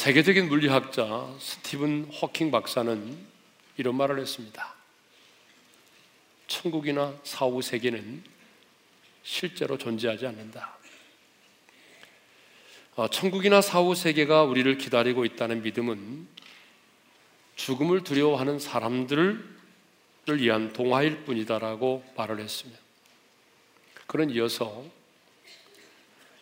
세계적인 0.00 0.48
물리학자 0.48 1.30
스티븐 1.38 2.04
호킹 2.04 2.50
박사는 2.50 3.18
이런 3.76 3.96
말을 3.96 4.18
했습니다. 4.18 4.74
천국이나 6.46 7.14
사후 7.22 7.60
세계는 7.60 8.24
실제로 9.22 9.76
존재하지 9.76 10.26
않는다. 10.26 10.78
어, 12.96 13.08
천국이나 13.08 13.60
사후 13.60 13.94
세계가 13.94 14.44
우리를 14.44 14.78
기다리고 14.78 15.26
있다는 15.26 15.62
믿음은 15.62 16.26
죽음을 17.56 18.02
두려워하는 18.02 18.58
사람들을 18.58 19.44
위한 20.38 20.72
동화일 20.72 21.24
뿐이다라고 21.24 22.10
말을 22.16 22.40
했으며 22.40 22.72
그런 24.06 24.30
이어서 24.30 24.82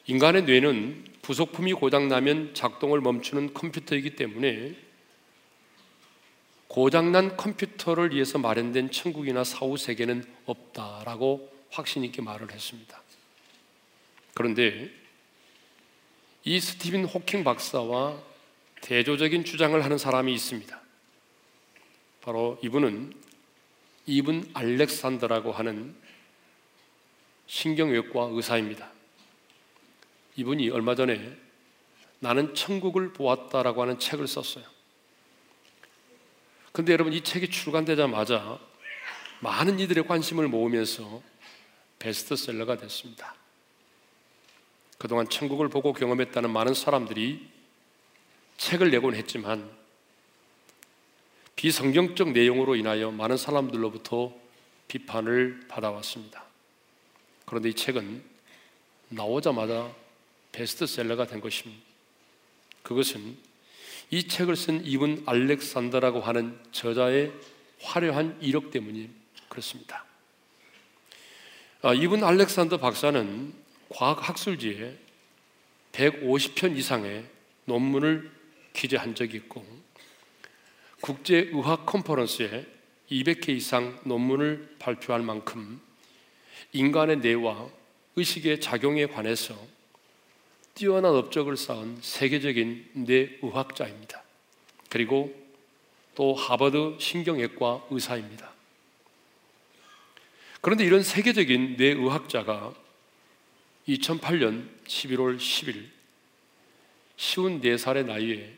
인간의 0.06 0.44
뇌는 0.44 1.07
부속품이 1.28 1.74
고장나면 1.74 2.54
작동을 2.54 3.02
멈추는 3.02 3.52
컴퓨터이기 3.52 4.16
때문에 4.16 4.74
고장난 6.68 7.36
컴퓨터를 7.36 8.14
위해서 8.14 8.38
마련된 8.38 8.90
천국이나 8.90 9.44
사후 9.44 9.76
세계는 9.76 10.24
없다라고 10.46 11.52
확신 11.70 12.02
있게 12.04 12.22
말을 12.22 12.50
했습니다. 12.50 13.02
그런데 14.32 14.90
이 16.44 16.58
스티븐 16.58 17.04
호킹 17.04 17.44
박사와 17.44 18.18
대조적인 18.80 19.44
주장을 19.44 19.84
하는 19.84 19.98
사람이 19.98 20.32
있습니다. 20.32 20.80
바로 22.22 22.58
이분은 22.62 23.12
이분 24.06 24.50
알렉산더라고 24.54 25.52
하는 25.52 25.94
신경외과 27.46 28.30
의사입니다. 28.32 28.97
이분이 30.38 30.70
얼마 30.70 30.94
전에 30.94 31.36
나는 32.20 32.54
천국을 32.54 33.12
보았다라고 33.12 33.82
하는 33.82 33.98
책을 33.98 34.28
썼어요. 34.28 34.64
근데 36.70 36.92
여러분 36.92 37.12
이 37.12 37.22
책이 37.22 37.50
출간되자마자 37.50 38.60
많은 39.40 39.80
이들의 39.80 40.06
관심을 40.06 40.46
모으면서 40.46 41.20
베스트셀러가 41.98 42.76
됐습니다. 42.76 43.34
그동안 44.96 45.28
천국을 45.28 45.68
보고 45.68 45.92
경험했다는 45.92 46.50
많은 46.50 46.72
사람들이 46.72 47.44
책을 48.58 48.92
내곤 48.92 49.16
했지만 49.16 49.68
비성경적 51.56 52.30
내용으로 52.30 52.76
인하여 52.76 53.10
많은 53.10 53.36
사람들로부터 53.36 54.32
비판을 54.86 55.66
받아왔습니다. 55.66 56.44
그런데 57.44 57.70
이 57.70 57.74
책은 57.74 58.22
나오자마자 59.08 59.92
베스트셀러가 60.58 61.26
된 61.26 61.40
것입니다. 61.40 61.80
그것은 62.82 63.36
이 64.10 64.26
책을 64.26 64.56
쓴 64.56 64.84
이분 64.84 65.22
알렉산더라고 65.24 66.20
하는 66.20 66.58
저자의 66.72 67.32
화려한 67.80 68.38
이력 68.40 68.70
때문이 68.72 69.08
그렇습니다. 69.48 70.04
아, 71.82 71.94
이분 71.94 72.24
알렉산더 72.24 72.78
박사는 72.78 73.54
과학 73.90 74.28
학술지에 74.28 74.96
150편 75.92 76.76
이상의 76.76 77.24
논문을 77.66 78.30
기재한 78.72 79.14
적이 79.14 79.36
있고 79.38 79.64
국제의학 81.00 81.86
컨퍼런스에 81.86 82.66
200개 83.10 83.50
이상 83.50 83.98
논문을 84.04 84.76
발표할 84.78 85.22
만큼 85.22 85.80
인간의 86.72 87.18
뇌와 87.18 87.68
의식의 88.16 88.60
작용에 88.60 89.06
관해서 89.06 89.77
뛰어난 90.78 91.12
업적을 91.12 91.56
쌓은 91.56 91.98
세계적인 92.02 92.90
뇌의학자입니다. 92.92 94.22
그리고 94.88 95.34
또 96.14 96.34
하버드 96.34 96.98
신경외과 97.00 97.84
의사입니다. 97.90 98.52
그런데 100.60 100.84
이런 100.84 101.02
세계적인 101.02 101.78
뇌의학자가 101.78 102.72
2008년 103.88 104.68
11월 104.86 105.38
10일 105.38 105.88
54살의 107.16 108.06
나이에 108.06 108.56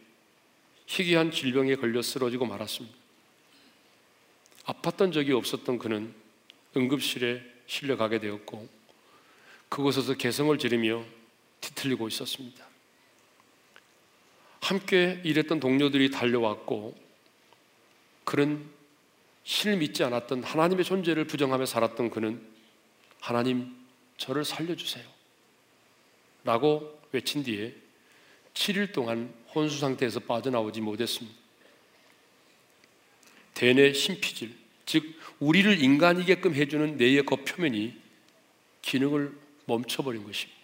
희귀한 0.88 1.31
질병에 1.31 1.76
걸려 1.76 2.02
쓰러지고 2.02 2.44
말았습니다. 2.44 2.98
아팠던 4.66 5.14
적이 5.14 5.32
없었던 5.32 5.78
그는 5.78 6.14
응급실에 6.76 7.42
실려가게 7.66 8.19
되었고 8.19 8.69
그곳에서 9.70 10.12
개성을 10.12 10.58
지르며 10.58 11.02
뒤틀리고 11.60 12.09
있었습니다. 12.09 12.66
함께 14.60 15.21
일했던 15.25 15.60
동료들이 15.60 16.10
달려왔고 16.10 16.97
그는 18.25 18.65
신을 19.44 19.78
믿지 19.78 20.04
않았던 20.04 20.44
하나님의 20.44 20.84
존재를 20.84 21.25
부정하며 21.25 21.66
살았던 21.66 22.10
그는 22.10 22.47
하나님 23.20 23.75
저를 24.16 24.44
살려주세요. 24.44 25.04
라고 26.44 27.00
외친 27.12 27.43
뒤에 27.43 27.75
7일 28.54 28.93
동안 28.93 29.34
혼수 29.54 29.78
상태에서 29.78 30.20
빠져나오지 30.20 30.81
못했습니다. 30.81 31.37
대뇌 33.54 33.93
심피질, 33.93 34.54
즉 34.87 35.19
우리를 35.38 35.82
인간이게끔 35.82 36.54
해주는 36.54 36.97
뇌의 36.97 37.25
겉표면이 37.25 38.00
기능을 38.82 39.37
멈춰버린 39.66 40.25
것입니다. 40.25 40.59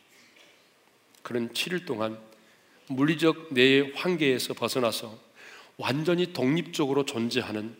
그는 1.27 1.49
7일 1.49 1.85
동안 1.87 2.21
물리적 2.87 3.53
뇌의 3.53 3.95
환계에서 3.97 4.55
벗어나서 4.55 5.19
완전히 5.77 6.33
독립적으로 6.33 7.05
존재하는 7.05 7.77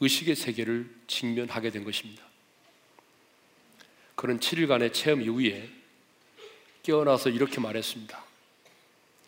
의식의 0.00 0.36
세계를 0.36 0.94
직면하게 1.06 1.70
된 1.70 1.82
것입니다. 1.82 2.22
그는 4.16 4.38
7일간의 4.38 4.92
체험 4.92 5.22
이후에 5.22 5.70
깨어나서 6.82 7.30
이렇게 7.30 7.58
말했습니다. 7.58 8.22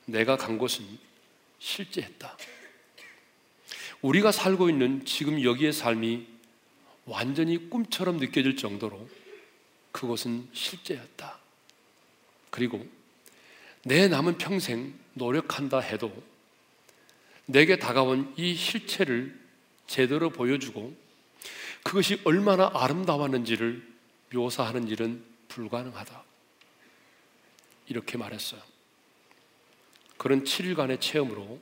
내가 0.04 0.36
간 0.36 0.59
곳은 0.59 0.84
실제했다. 1.60 2.36
우리가 4.03 4.32
살고 4.32 4.69
있는 4.69 5.06
지금 5.06 5.42
여기의 5.42 5.72
삶이 5.72 6.26
완전히 7.06 7.70
꿈처럼 7.70 8.19
느껴질 8.19 8.56
정도로 8.56 9.09
그것은 9.92 10.47
실제였다. 10.53 11.41
그리고 12.53 12.87
내 13.83 14.09
남은 14.09 14.37
평생 14.37 14.95
노력한다 15.15 15.81
해도 15.81 16.13
내게 17.47 17.79
다가온 17.79 18.33
이 18.37 18.55
실체를 18.55 19.41
제대로 19.87 20.31
보여주고 20.31 20.95
그것이 21.83 22.21
얼마나 22.25 22.71
아름다웠는지를 22.75 23.83
묘사하는 24.33 24.87
일은 24.87 25.25
불가능하다. 25.49 26.23
이렇게 27.89 28.19
말했어요. 28.19 28.61
그런 30.19 30.45
7일간의 30.45 31.01
체험으로 31.01 31.59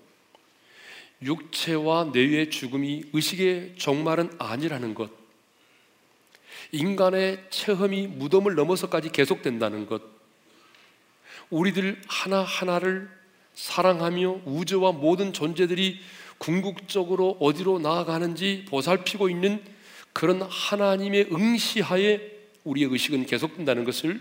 육체와 1.22 2.10
뇌의 2.12 2.50
죽음이 2.50 3.04
의식의 3.12 3.76
종말은 3.76 4.34
아니라는 4.38 4.94
것, 4.94 5.10
인간의 6.72 7.46
체험이 7.50 8.08
무덤을 8.08 8.56
넘어서까지 8.56 9.10
계속된다는 9.10 9.86
것, 9.86 10.19
우리들 11.50 12.00
하나하나를 12.06 13.10
사랑하며 13.54 14.42
우주와 14.44 14.92
모든 14.92 15.32
존재들이 15.32 16.00
궁극적으로 16.38 17.36
어디로 17.40 17.80
나아가는지 17.80 18.64
보살피고 18.68 19.28
있는 19.28 19.62
그런 20.12 20.42
하나님의 20.42 21.28
응시하에 21.32 22.20
우리의 22.64 22.90
의식은 22.90 23.26
계속된다는 23.26 23.84
것을 23.84 24.20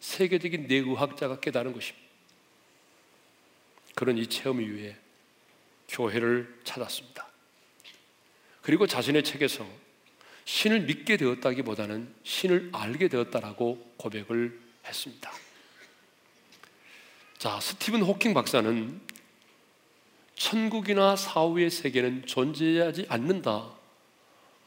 세계적인 0.00 0.66
뇌의학자가 0.66 1.40
깨달은 1.40 1.72
것입니다. 1.72 2.06
그런 3.94 4.18
이 4.18 4.26
체험 4.26 4.60
이후에 4.60 4.96
교회를 5.88 6.60
찾았습니다. 6.64 7.26
그리고 8.62 8.86
자신의 8.86 9.24
책에서 9.24 9.66
신을 10.44 10.82
믿게 10.82 11.16
되었다기보다는 11.16 12.14
신을 12.22 12.70
알게 12.72 13.08
되었다라고 13.08 13.94
고백을 13.96 14.58
했습니다. 14.86 15.47
자, 17.38 17.60
스티븐 17.60 18.02
호킹 18.02 18.34
박사는 18.34 19.00
천국이나 20.34 21.14
사후의 21.14 21.70
세계는 21.70 22.26
존재하지 22.26 23.06
않는다 23.08 23.70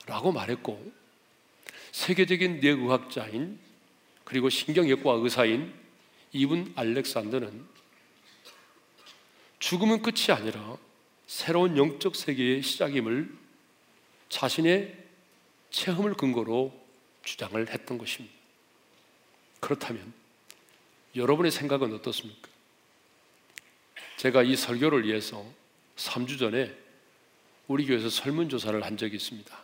라고 0.06 0.32
말했고 0.32 0.92
세계적인 1.92 2.62
뇌의학자인 2.62 3.60
그리고 4.24 4.50
신경외과 4.50 5.14
의사인 5.16 5.74
이분 6.32 6.72
알렉산더는 6.78 7.66
죽음은 9.60 10.02
끝이 10.02 10.28
아니라 10.30 10.78
새로운 11.28 11.76
영적 11.76 12.16
세계의 12.16 12.64
시작임을 12.64 13.38
자신의 14.30 14.98
체험을 15.72 16.14
근거로 16.14 16.74
주장을 17.24 17.68
했던 17.68 17.98
것입니다. 17.98 18.34
그렇다면 19.60 20.14
여러분의 21.18 21.52
생각은 21.52 21.94
어떻습니까? 21.96 22.51
제가 24.22 24.44
이 24.44 24.56
설교를 24.56 25.08
위해서 25.08 25.44
3주 25.96 26.38
전에 26.38 26.72
우리 27.68 27.88
교회에서 27.88 28.08
설문조사를 28.12 28.80
한 28.84 28.96
적이 28.96 29.16
있습니다. 29.16 29.64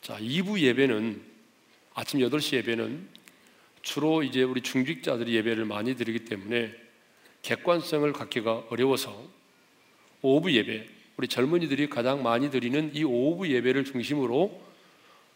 자, 0.00 0.18
2부 0.18 0.58
예배는 0.58 1.22
아침 1.92 2.20
8시 2.20 2.56
예배는 2.56 3.06
주로 3.82 4.22
이제 4.22 4.42
우리 4.42 4.62
중직자들이 4.62 5.34
예배를 5.34 5.66
많이 5.66 5.94
드리기 5.96 6.20
때문에 6.20 6.74
객관성을 7.42 8.10
갖기가 8.14 8.64
어려워서 8.70 9.28
오후 10.22 10.50
예배, 10.50 10.88
우리 11.18 11.28
젊은이들이 11.28 11.90
가장 11.90 12.22
많이 12.22 12.50
드리는 12.50 12.90
이 12.94 13.04
오후 13.04 13.46
예배를 13.46 13.84
중심으로 13.84 14.62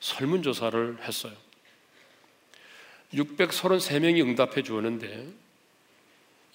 설문조사를 0.01 1.03
했어요. 1.03 1.37
633명이 3.13 4.23
응답해 4.23 4.63
주었는데 4.63 5.31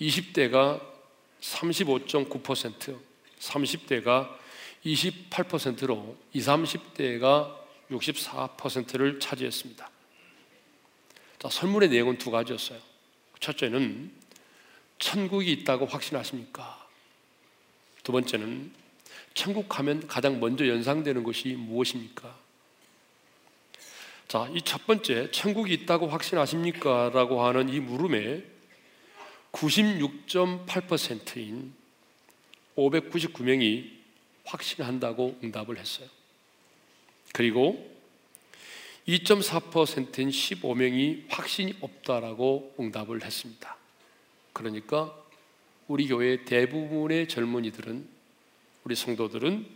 20대가 0.02 0.93
35.9%, 1.44 2.98
30대가 3.40 4.38
28%로 4.86 6.18
20, 6.32 6.48
30대가 6.48 7.56
64%를 7.92 9.20
차지했습니다. 9.20 9.90
자, 11.40 11.50
설문의 11.50 11.90
내용은 11.90 12.18
두 12.18 12.32
가지였어요. 12.32 12.80
첫째는 13.40 14.12
천국이 15.00 15.52
있다고 15.52 15.86
확신하십니까? 15.86 16.88
두 18.04 18.14
번째는 18.14 18.72
천국 19.34 19.68
가면 19.68 20.08
가장 20.08 20.40
먼저 20.40 20.68
연상되는 20.68 21.24
것이 21.24 21.50
무엇입니까? 21.50 22.38
자, 24.30 24.50
이 24.54 24.62
첫 24.62 24.88
번째 24.88 25.30
천국이 25.32 25.74
있다고 25.74 26.08
확신하십니까? 26.08 27.12
라고 27.14 27.44
하는 27.44 27.68
이 27.70 27.80
물음에 27.82 28.53
96.8%인 29.54 31.74
599명이 32.76 33.92
확신한다고 34.46 35.40
응답을 35.44 35.78
했어요. 35.78 36.08
그리고 37.34 37.92
2.4%인 39.08 40.30
15명이 40.30 41.26
확신이 41.30 41.76
없다라고 41.82 42.76
응답을 42.80 43.24
했습니다. 43.24 43.78
그러니까 44.54 45.14
우리 45.88 46.08
교회 46.08 46.44
대부분의 46.46 47.28
젊은이들은 47.28 48.08
우리 48.86 48.96
성도들은 48.96 49.68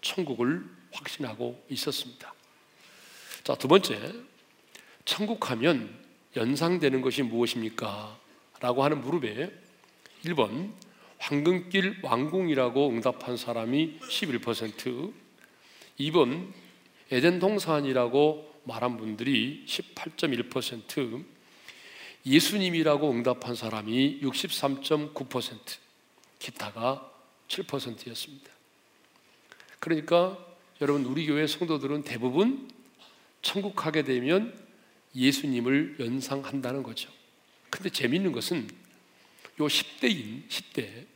천국을 0.00 0.64
확신하고 0.92 1.64
있었습니다. 1.70 2.34
자, 3.42 3.54
두 3.54 3.68
번째. 3.68 4.12
천국 5.04 5.50
하면 5.50 6.02
연상되는 6.34 7.02
것이 7.02 7.22
무엇입니까? 7.22 8.18
라고 8.64 8.82
하는 8.82 9.02
무릎에 9.02 9.52
1번 10.24 10.72
황금길 11.18 11.98
왕궁이라고 12.02 12.88
응답한 12.88 13.36
사람이 13.36 13.98
11%, 14.00 15.12
2번 16.00 16.50
에덴 17.12 17.40
동산이라고 17.40 18.62
말한 18.64 18.96
분들이 18.96 19.66
18.1%, 19.66 21.24
예수님이라고 22.24 23.10
응답한 23.10 23.54
사람이 23.54 24.20
63.9%, 24.22 25.58
기타가 26.38 27.12
7%였습니다. 27.48 28.50
그러니까 29.78 30.38
여러분 30.80 31.04
우리 31.04 31.26
교회 31.26 31.46
성도들은 31.46 32.04
대부분 32.04 32.70
천국 33.42 33.76
가게 33.76 34.04
되면 34.04 34.58
예수님을 35.14 35.96
연상한다는 36.00 36.82
거죠. 36.82 37.12
근데 37.74 37.90
재밌는 37.90 38.30
것은 38.30 38.68
요 39.60 39.66
10대인 39.66 40.48
10대 40.48 41.06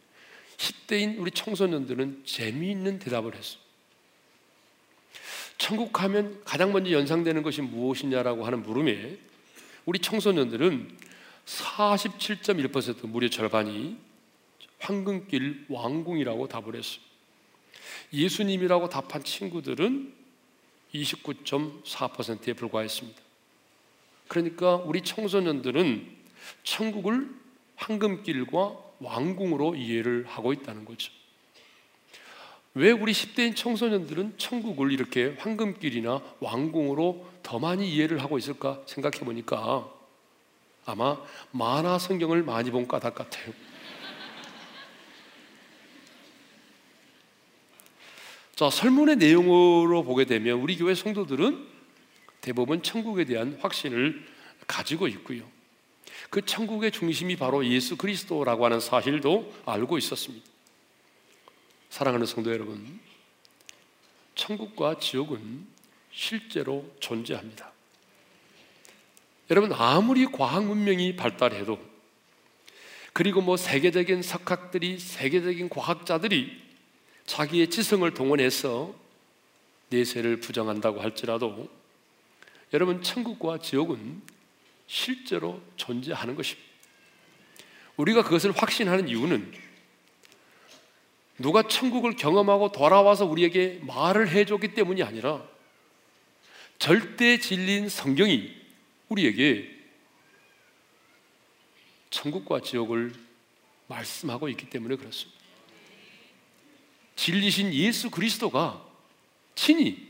10대인 0.56 1.20
우리 1.20 1.30
청소년들은 1.30 2.24
재미있는 2.24 2.98
대답을 2.98 3.36
했어. 3.36 3.58
천국 5.56 5.92
가면 5.92 6.42
가장 6.44 6.72
먼저 6.72 6.90
연상되는 6.90 7.44
것이 7.44 7.62
무엇이냐라고 7.62 8.44
하는 8.44 8.64
물음에 8.64 9.18
우리 9.86 10.00
청소년들은 10.00 10.98
47.1% 11.46 13.06
무려 13.06 13.28
절반이 13.28 13.96
황금길 14.80 15.66
왕궁이라고 15.68 16.48
답을 16.48 16.74
했어요. 16.74 17.02
예수님이라고 18.12 18.88
답한 18.88 19.22
친구들은 19.22 20.12
29.4%에 20.92 22.52
불과했습니다. 22.54 23.20
그러니까 24.26 24.74
우리 24.74 25.02
청소년들은 25.02 26.17
천국을 26.62 27.28
황금길과 27.76 28.88
왕궁으로 29.00 29.76
이해를 29.76 30.26
하고 30.26 30.52
있다는 30.52 30.84
거죠. 30.84 31.10
왜 32.74 32.90
우리 32.92 33.12
10대인 33.12 33.56
청소년들은 33.56 34.36
천국을 34.38 34.92
이렇게 34.92 35.34
황금길이나 35.38 36.22
왕궁으로 36.40 37.26
더 37.42 37.58
많이 37.58 37.90
이해를 37.92 38.22
하고 38.22 38.38
있을까 38.38 38.82
생각해 38.86 39.18
보니까 39.20 39.90
아마 40.84 41.18
만화 41.50 41.98
성경을 41.98 42.42
많이 42.42 42.70
본 42.70 42.86
까닭 42.86 43.14
같아요. 43.14 43.52
자, 48.54 48.68
설문의 48.70 49.16
내용으로 49.16 50.04
보게 50.04 50.24
되면 50.24 50.60
우리 50.60 50.76
교회 50.76 50.94
성도들은 50.94 51.66
대부분 52.40 52.82
천국에 52.82 53.24
대한 53.24 53.58
확신을 53.60 54.24
가지고 54.66 55.06
있고요. 55.08 55.57
그 56.30 56.44
천국의 56.44 56.92
중심이 56.92 57.36
바로 57.36 57.66
예수 57.66 57.96
그리스도라고 57.96 58.64
하는 58.64 58.80
사실도 58.80 59.52
알고 59.64 59.98
있었습니다. 59.98 60.46
사랑하는 61.90 62.26
성도 62.26 62.52
여러분, 62.52 63.00
천국과 64.34 64.98
지옥은 64.98 65.66
실제로 66.12 66.84
존재합니다. 67.00 67.72
여러분, 69.50 69.72
아무리 69.72 70.26
과학 70.26 70.64
문명이 70.64 71.16
발달해도 71.16 71.78
그리고 73.12 73.40
뭐 73.40 73.56
세계적인 73.56 74.22
석학들이, 74.22 74.98
세계적인 74.98 75.70
과학자들이 75.70 76.62
자기의 77.24 77.68
지성을 77.70 78.12
동원해서 78.14 78.94
내세를 79.88 80.40
부정한다고 80.40 81.00
할지라도 81.00 81.68
여러분, 82.74 83.02
천국과 83.02 83.58
지옥은 83.58 84.22
실제로 84.88 85.62
존재하는 85.76 86.34
것입니다. 86.34 86.66
우리가 87.96 88.22
그것을 88.22 88.50
확신하는 88.50 89.08
이유는 89.08 89.52
누가 91.38 91.62
천국을 91.68 92.16
경험하고 92.16 92.72
돌아와서 92.72 93.24
우리에게 93.26 93.80
말을 93.82 94.28
해줬기 94.30 94.74
때문이 94.74 95.02
아니라 95.02 95.46
절대 96.78 97.38
진리인 97.38 97.88
성경이 97.88 98.56
우리에게 99.08 99.76
천국과 102.10 102.60
지옥을 102.62 103.12
말씀하고 103.88 104.48
있기 104.48 104.70
때문에 104.70 104.96
그렇습니다. 104.96 105.38
진리신 107.14 107.74
예수 107.74 108.10
그리스도가 108.10 108.84
친히 109.54 110.08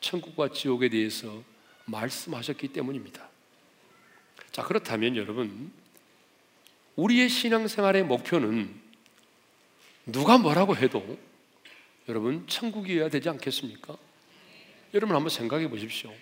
천국과 0.00 0.52
지옥에 0.52 0.88
대해서 0.88 1.42
말씀하셨기 1.86 2.68
때문입니다. 2.68 3.28
자, 4.52 4.62
그렇다면 4.62 5.16
여러분, 5.16 5.72
우리의 6.96 7.28
신앙생활의 7.28 8.04
목표는 8.04 8.74
누가 10.06 10.38
뭐라고 10.38 10.76
해도 10.76 11.18
여러분 12.08 12.46
천국이어야 12.46 13.08
되지 13.10 13.28
않겠습니까? 13.28 13.96
여러분 14.94 15.14
한번 15.14 15.30
생각해 15.30 15.68
보십시오. 15.68 16.12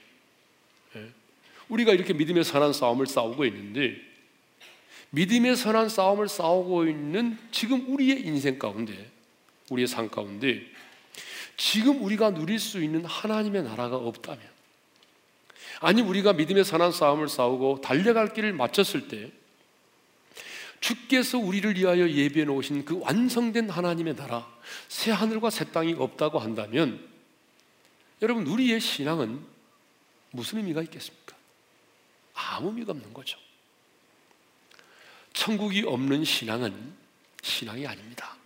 예. 0.97 1.13
우리가 1.69 1.93
이렇게 1.93 2.13
믿음의 2.13 2.45
선한 2.45 2.73
싸움을 2.73 3.07
싸우고 3.07 3.45
있는데 3.47 3.97
믿음의 5.11 5.57
선한 5.57 5.89
싸움을 5.89 6.29
싸우고 6.29 6.87
있는 6.87 7.39
지금 7.53 7.89
우리의 7.89 8.21
인생 8.27 8.59
가운데 8.59 9.11
우리의 9.71 9.87
삶 9.87 10.11
가운데 10.11 10.63
지금 11.57 12.03
우리가 12.03 12.35
누릴 12.35 12.59
수 12.59 12.83
있는 12.83 13.05
하나님의 13.05 13.63
나라가 13.63 13.97
없다면 13.97 14.56
아니 15.81 16.03
우리가 16.03 16.33
믿음의 16.33 16.65
선한 16.65 16.93
싸움을 16.93 17.29
싸우고 17.29 17.81
달려갈 17.81 18.33
길을 18.33 18.53
마쳤을 18.53 19.09
때 19.09 19.31
주께서 20.81 21.39
우리를 21.39 21.77
위하여 21.77 22.09
예비해 22.09 22.45
놓으신 22.45 22.85
그 22.85 23.01
완성된 23.01 23.71
하나님의 23.71 24.15
나라, 24.17 24.47
새 24.89 25.11
하늘과 25.11 25.51
새 25.51 25.65
땅이 25.73 25.95
없다고 25.95 26.39
한다면 26.39 27.07
여러분 28.23 28.47
우리의 28.47 28.81
신앙은 28.81 29.41
무슨 30.31 30.59
의미가 30.59 30.83
있겠습니까? 30.83 31.35
아무 32.35 32.69
의미가 32.69 32.93
없는 32.93 33.13
거죠. 33.13 33.39
천국이 35.33 35.83
없는 35.83 36.25
신앙은 36.25 36.95
신앙이 37.43 37.87
아닙니다. 37.87 38.37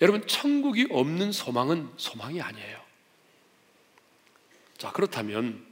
여러분 0.00 0.26
천국이 0.26 0.88
없는 0.90 1.32
소망은 1.32 1.90
소망이 1.96 2.40
아니에요. 2.40 2.79
자, 4.80 4.90
그렇다면 4.92 5.62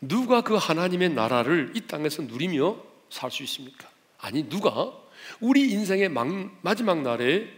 누가 0.00 0.42
그 0.42 0.54
하나님의 0.54 1.10
나라를 1.10 1.72
이 1.74 1.80
땅에서 1.80 2.22
누리며 2.22 2.80
살 3.10 3.32
수 3.32 3.42
있습니까? 3.42 3.90
아니 4.18 4.48
누가 4.48 4.92
우리 5.40 5.72
인생의 5.72 6.08
마지막 6.08 7.02
날에 7.02 7.48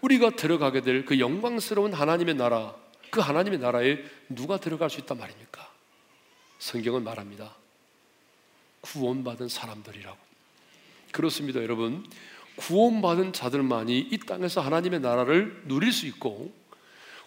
우리가 0.00 0.30
들어가게 0.30 0.82
될 0.82 1.04
그 1.04 1.18
영광스러운 1.18 1.92
하나님의 1.94 2.36
나라, 2.36 2.76
그 3.10 3.20
하나님의 3.20 3.58
나라에 3.58 3.98
누가 4.28 4.58
들어갈 4.58 4.88
수 4.88 5.00
있단 5.00 5.18
말입니까? 5.18 5.68
성경은 6.60 7.02
말합니다. 7.02 7.56
구원받은 8.82 9.48
사람들이라고. 9.48 10.16
그렇습니다, 11.10 11.60
여러분. 11.60 12.08
구원받은 12.54 13.32
자들만이 13.32 13.98
이 13.98 14.18
땅에서 14.18 14.60
하나님의 14.60 15.00
나라를 15.00 15.64
누릴 15.66 15.92
수 15.92 16.06
있고, 16.06 16.54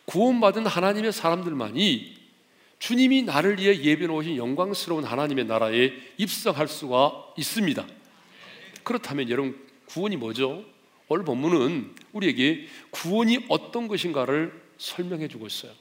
구원받은 0.06 0.66
하나님의 0.66 1.12
사람들만이 1.12 2.25
주님이 2.86 3.24
나를 3.24 3.58
위해 3.58 3.76
예비해 3.82 4.06
놓으신 4.06 4.38
영광스러운 4.38 5.06
하나님의 5.06 5.46
나라에 5.46 5.92
입성할 6.18 6.68
수가 6.68 7.34
있습니다. 7.36 7.84
그렇다면 8.84 9.28
여러분, 9.32 9.60
구원이 9.88 10.18
뭐죠? 10.18 10.64
오늘 11.08 11.26
본문은 11.26 11.96
우리에게 12.14 12.68
구원이 12.92 13.48
어떤 13.50 13.88
것인가를 13.88 14.62
설명해 14.78 15.30
주고 15.30 15.48
있어요. 15.48 15.72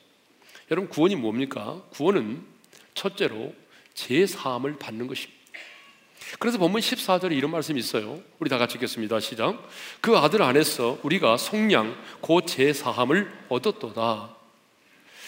여러분, 0.70 0.88
구원이 0.88 1.16
뭡니까? 1.16 1.82
구원은 1.90 2.42
첫째로 2.94 3.54
제 3.92 4.26
사함을 4.26 4.78
받는 4.78 5.06
것입니다. 5.06 5.38
그래서 6.38 6.56
본문 6.56 6.80
14절에 6.80 7.36
이런 7.36 7.50
말씀이 7.50 7.78
있어요. 7.78 8.18
우리 8.38 8.48
다 8.48 8.56
같이 8.56 8.76
읽겠습니다. 8.76 9.20
시작. 9.20 9.68
그 10.00 10.16
아들 10.16 10.40
안에서 10.40 11.00
우리가 11.02 11.36
속량 11.36 11.98
곧 12.22 12.46
제 12.46 12.72
사함을 12.72 13.30
얻었도다. 13.50 14.34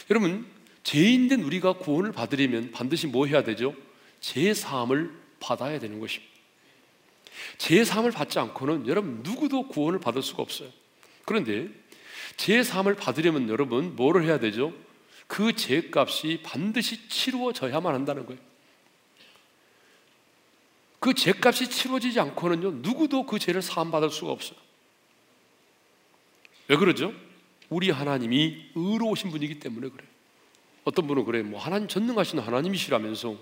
여러분, 0.08 0.55
죄인된 0.86 1.42
우리가 1.42 1.72
구원을 1.72 2.12
받으려면 2.12 2.70
반드시 2.70 3.08
뭐 3.08 3.26
해야 3.26 3.42
되죠? 3.42 3.74
제 4.20 4.54
사함을 4.54 5.12
받아야 5.40 5.80
되는 5.80 5.98
것입니다. 5.98 6.32
제 7.58 7.84
사함을 7.84 8.12
받지 8.12 8.38
않고는 8.38 8.86
여러분 8.86 9.20
누구도 9.24 9.66
구원을 9.66 9.98
받을 9.98 10.22
수가 10.22 10.44
없어요. 10.44 10.70
그런데 11.24 11.68
제 12.36 12.62
사함을 12.62 12.94
받으려면 12.94 13.48
여러분 13.48 13.96
뭐를 13.96 14.22
해야 14.22 14.38
되죠? 14.38 14.72
그 15.26 15.56
죄값이 15.56 16.42
반드시 16.44 17.08
치루어져야만 17.08 17.92
한다는 17.92 18.24
거예요. 18.24 18.40
그 21.00 21.14
죄값이 21.14 21.68
치루어지지 21.68 22.20
않고는요, 22.20 22.70
누구도 22.82 23.26
그 23.26 23.40
죄를 23.40 23.60
사함 23.60 23.90
받을 23.90 24.08
수가 24.08 24.30
없어요. 24.30 24.56
왜 26.68 26.76
그러죠? 26.76 27.12
우리 27.70 27.90
하나님이 27.90 28.70
의로우신 28.76 29.32
분이기 29.32 29.58
때문에 29.58 29.88
그래요. 29.88 30.15
어떤 30.86 31.08
분은 31.08 31.24
그래요. 31.24 31.42
뭐 31.42 31.60
하나님 31.60 31.88
전능하신 31.88 32.38
하나님이시라면서 32.38 33.36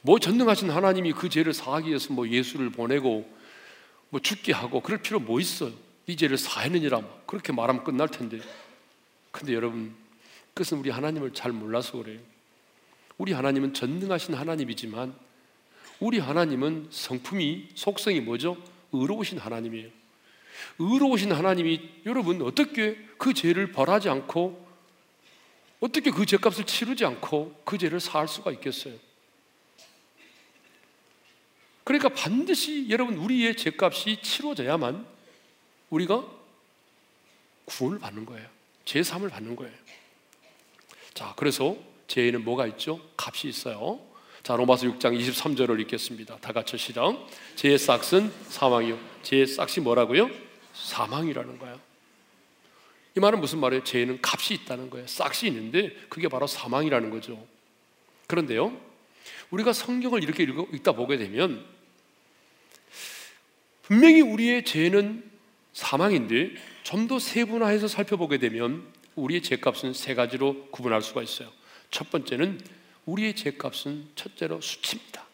뭐 0.00 0.18
전능하신 0.18 0.70
하나님이 0.70 1.12
그 1.12 1.28
죄를 1.28 1.52
사하기 1.52 1.88
위해서 1.88 2.12
뭐 2.14 2.26
예수를 2.26 2.70
보내고 2.70 3.30
뭐 4.08 4.20
죽게 4.20 4.54
하고 4.54 4.80
그럴 4.80 5.02
필요 5.02 5.20
뭐 5.20 5.38
있어요? 5.38 5.72
이 6.06 6.16
죄를 6.16 6.38
사했느니라 6.38 7.02
그렇게 7.26 7.52
말하면 7.52 7.84
끝날 7.84 8.08
텐데 8.08 8.40
근데 9.30 9.54
여러분, 9.54 9.94
그것은 10.54 10.78
우리 10.78 10.88
하나님을 10.88 11.34
잘 11.34 11.52
몰라서 11.52 11.98
그래요. 11.98 12.18
우리 13.18 13.32
하나님은 13.32 13.74
전능하신 13.74 14.34
하나님이지만 14.34 15.14
우리 16.00 16.18
하나님은 16.18 16.88
성품이 16.90 17.68
속성이 17.74 18.20
뭐죠? 18.20 18.56
의로우신 18.92 19.38
하나님이에요. 19.38 19.90
의로우신 20.78 21.32
하나님이 21.32 21.80
여러분 22.06 22.40
어떻게 22.40 22.96
그 23.18 23.34
죄를 23.34 23.70
벌하지 23.72 24.08
않고 24.08 24.69
어떻게 25.80 26.10
그 26.10 26.26
죄값을 26.26 26.64
치르지 26.66 27.04
않고 27.04 27.62
그 27.64 27.78
죄를 27.78 28.00
사할 28.00 28.28
수가 28.28 28.52
있겠어요? 28.52 28.94
그러니까 31.84 32.10
반드시 32.10 32.88
여러분 32.90 33.16
우리의 33.16 33.56
죄값이 33.56 34.20
치러져야만 34.22 35.06
우리가 35.88 36.24
구원을 37.64 37.98
받는 37.98 38.26
거예요. 38.26 38.46
제3을 38.84 39.30
받는 39.30 39.56
거예요. 39.56 39.72
자, 41.14 41.34
그래서 41.36 41.76
죄에는 42.08 42.44
뭐가 42.44 42.66
있죠? 42.68 43.00
값이 43.16 43.48
있어요. 43.48 44.00
자, 44.42 44.56
로마서 44.56 44.86
6장 44.86 45.18
23절을 45.18 45.80
읽겠습니다. 45.80 46.38
다 46.38 46.52
같이 46.52 46.78
시작. 46.78 47.14
죄의 47.56 47.78
싹은 47.78 48.32
사망이요. 48.48 48.98
죄의 49.22 49.46
싹이 49.46 49.80
뭐라고요? 49.80 50.30
사망이라는 50.74 51.58
거예요. 51.58 51.89
이 53.16 53.20
말은 53.20 53.40
무슨 53.40 53.58
말이에요? 53.58 53.84
죄에는 53.84 54.20
값이 54.22 54.54
있다는 54.54 54.90
거예요. 54.90 55.06
싹이 55.06 55.46
있는데 55.48 55.90
그게 56.08 56.28
바로 56.28 56.46
사망이라는 56.46 57.10
거죠. 57.10 57.44
그런데요, 58.26 58.78
우리가 59.50 59.72
성경을 59.72 60.22
이렇게 60.22 60.44
읽다 60.44 60.92
보게 60.92 61.16
되면 61.16 61.64
분명히 63.82 64.20
우리의 64.20 64.64
죄는 64.64 65.28
사망인데 65.72 66.54
좀 66.82 67.06
더 67.08 67.18
세분화해서 67.18 67.88
살펴보게 67.88 68.38
되면 68.38 68.86
우리의 69.14 69.42
죄값은 69.42 69.92
세 69.92 70.14
가지로 70.14 70.66
구분할 70.70 71.02
수가 71.02 71.22
있어요. 71.22 71.50
첫 71.90 72.10
번째는 72.10 72.60
우리의 73.06 73.34
죄값은 73.34 74.10
첫째로 74.14 74.60
수치입니다. 74.60 75.26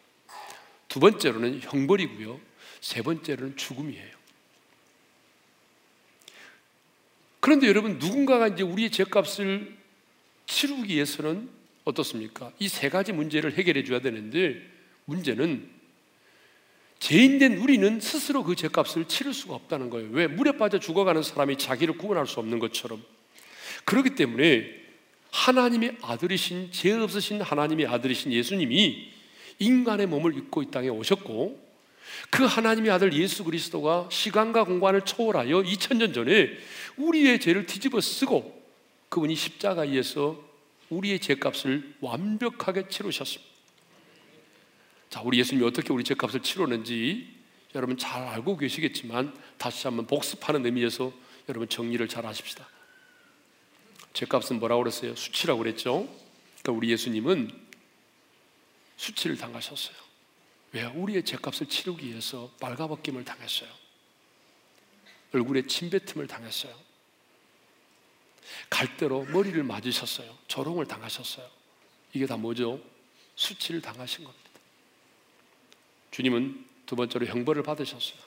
두 0.87 0.99
번째로는 0.99 1.61
형벌이고요. 1.61 2.39
세 2.81 3.01
번째로는 3.01 3.57
죽음이에요. 3.57 4.16
그런데 7.39 7.67
여러분 7.67 7.97
누군가가 7.99 8.47
이제 8.47 8.63
우리의 8.63 8.89
죄값을 8.91 9.75
치르기 10.47 10.95
위해서는 10.95 11.49
어떻습니까? 11.85 12.51
이 12.59 12.67
세 12.67 12.89
가지 12.89 13.13
문제를 13.13 13.53
해결해 13.53 13.83
줘야 13.83 13.99
되는데 13.99 14.61
문제는 15.05 15.69
죄인된 16.99 17.57
우리는 17.57 17.99
스스로 17.99 18.43
그 18.43 18.55
죄값을 18.55 19.07
치를 19.07 19.33
수가 19.33 19.53
없다는 19.55 19.89
거예요. 19.89 20.09
왜? 20.11 20.27
물에 20.27 20.53
빠져 20.53 20.79
죽어가는 20.79 21.21
사람이 21.21 21.57
자기를 21.57 21.97
구원할 21.97 22.25
수 22.27 22.39
없는 22.39 22.59
것처럼. 22.59 23.03
그렇기 23.85 24.15
때문에 24.15 24.65
하나님의 25.31 25.97
아들이신 26.01 26.71
죄 26.71 26.91
없으신 26.93 27.41
하나님의 27.41 27.85
아들이신 27.85 28.31
예수님이 28.33 29.11
인간의 29.59 30.07
몸을 30.07 30.35
입고 30.37 30.63
이 30.63 30.71
땅에 30.71 30.89
오셨고 30.89 31.67
그 32.31 32.43
하나님의 32.45 32.91
아들 32.91 33.13
예수 33.13 33.43
그리스도가 33.43 34.07
시간과 34.11 34.63
공간을 34.63 35.01
초월하여 35.01 35.61
2000년 35.61 36.13
전에 36.13 36.49
우리의 36.97 37.39
죄를 37.39 37.65
뒤집어 37.65 38.01
쓰고 38.01 38.57
그분이 39.09 39.35
십자가에서 39.35 40.43
우리의 40.89 41.19
죄값을 41.19 41.95
완벽하게 42.01 42.87
치르셨습니다. 42.89 43.51
자, 45.09 45.21
우리 45.21 45.39
예수님이 45.39 45.65
어떻게 45.65 45.93
우리 45.93 46.03
죄값을 46.03 46.41
치렀는지 46.41 47.35
여러분 47.75 47.97
잘 47.97 48.23
알고 48.23 48.57
계시겠지만 48.57 49.37
다시 49.57 49.87
한번 49.87 50.07
복습하는 50.07 50.65
의미에서 50.65 51.11
여러분 51.49 51.69
정리를 51.69 52.05
잘 52.07 52.25
하십시다. 52.25 52.67
죄값은 54.13 54.59
뭐라고 54.59 54.83
그랬어요? 54.83 55.15
수치라고 55.15 55.59
그랬죠? 55.59 56.07
그러니까 56.61 56.71
우리 56.71 56.89
예수님은 56.91 57.51
수치를 58.97 59.37
당하셨어요. 59.37 59.95
왜? 60.73 60.85
우리의 60.85 61.23
죄값을 61.23 61.67
치르기 61.67 62.07
위해서 62.07 62.51
빨가벗김을 62.59 63.23
당했어요. 63.23 63.69
얼굴에 65.33 65.67
침뱉음을 65.67 66.27
당했어요. 66.27 66.86
갈대로 68.69 69.25
머리를 69.25 69.61
맞으셨어요. 69.63 70.37
조롱을 70.47 70.85
당하셨어요. 70.85 71.47
이게 72.13 72.25
다 72.25 72.37
뭐죠? 72.37 72.81
수치를 73.35 73.81
당하신 73.81 74.23
겁니다. 74.23 74.49
주님은 76.11 76.65
두 76.85 76.95
번째로 76.95 77.25
형벌을 77.25 77.63
받으셨어요. 77.63 78.19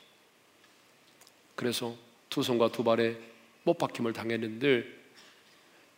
그래서 1.57 1.97
두 2.29 2.43
손과 2.43 2.71
두 2.73 2.85
발에 2.85 3.19
못 3.65 3.77
박힘을 3.77 4.13
당했는데 4.13 4.85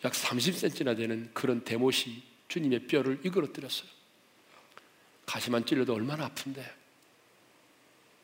약 0.04 0.12
30cm나 0.12 0.96
되는 0.96 1.30
그런 1.34 1.62
대못이 1.62 2.22
주님의 2.48 2.86
뼈를 2.86 3.20
이그러뜨렸어요. 3.24 3.88
가시만 5.26 5.64
찔려도 5.64 5.94
얼마나 5.94 6.24
아픈데 6.26 6.82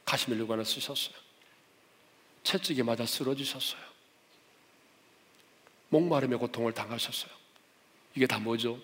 가시멜로관을 0.04 0.64
쓰셨어요. 0.64 1.14
채찍에 2.42 2.82
맞아 2.82 3.04
쓰러지셨어요. 3.04 3.87
목마름의 5.88 6.38
고통을 6.38 6.72
당하셨어요. 6.72 7.30
이게 8.14 8.26
다 8.26 8.38
뭐죠? 8.38 8.80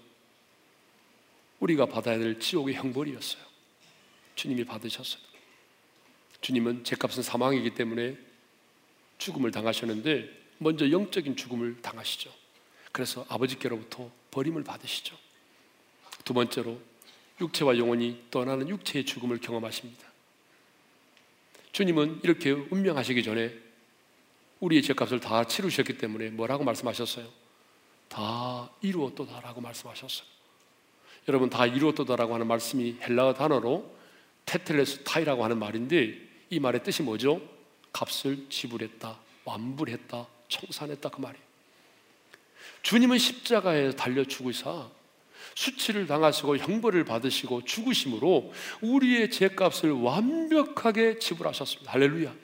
우리가 1.60 1.86
받아야 1.86 2.18
될 2.18 2.38
지옥의 2.38 2.74
형벌이었어요. 2.74 3.42
주님이 4.34 4.64
받으셨어요. 4.64 5.22
주님은 6.40 6.84
죄값은 6.84 7.22
사망이기 7.22 7.70
때문에 7.74 8.16
죽음을 9.18 9.50
당하셨는데 9.50 10.28
먼저 10.58 10.90
영적인 10.90 11.36
죽음을 11.36 11.80
당하시죠. 11.80 12.30
그래서 12.92 13.24
아버지께로부터 13.28 14.10
버림을 14.30 14.62
받으시죠. 14.64 15.16
두 16.24 16.34
번째로 16.34 16.80
육체와 17.40 17.78
영혼이 17.78 18.26
떠나는 18.30 18.68
육체의 18.68 19.04
죽음을 19.04 19.40
경험하십니다. 19.40 20.12
주님은 21.72 22.20
이렇게 22.22 22.52
운명하시기 22.52 23.22
전에 23.22 23.63
우리의 24.60 24.82
죄값을 24.82 25.20
다 25.20 25.44
치르셨기 25.44 25.98
때문에 25.98 26.30
뭐라고 26.30 26.64
말씀하셨어요? 26.64 27.26
다 28.08 28.70
이루었도다라고 28.80 29.60
말씀하셨어요. 29.60 30.26
여러분 31.28 31.50
다 31.50 31.66
이루었도다라고 31.66 32.34
하는 32.34 32.46
말씀이 32.46 32.96
헬라어 33.00 33.34
단어로 33.34 33.94
테텔레스타이라고 34.46 35.44
하는 35.44 35.58
말인데 35.58 36.18
이 36.50 36.60
말의 36.60 36.82
뜻이 36.82 37.02
뭐죠? 37.02 37.40
값을 37.92 38.46
지불했다, 38.50 39.18
완불했다, 39.44 40.26
청산했다 40.48 41.08
그 41.08 41.20
말이에요. 41.20 41.44
주님은 42.82 43.18
십자가에 43.18 43.92
달려 43.92 44.24
죽으사 44.24 44.88
수치를 45.54 46.06
당하시고 46.06 46.58
형벌을 46.58 47.04
받으시고 47.04 47.64
죽으심으로 47.64 48.52
우리의 48.82 49.30
죄값을 49.30 49.92
완벽하게 49.92 51.18
지불하셨습니다. 51.18 51.92
할렐루야. 51.92 52.34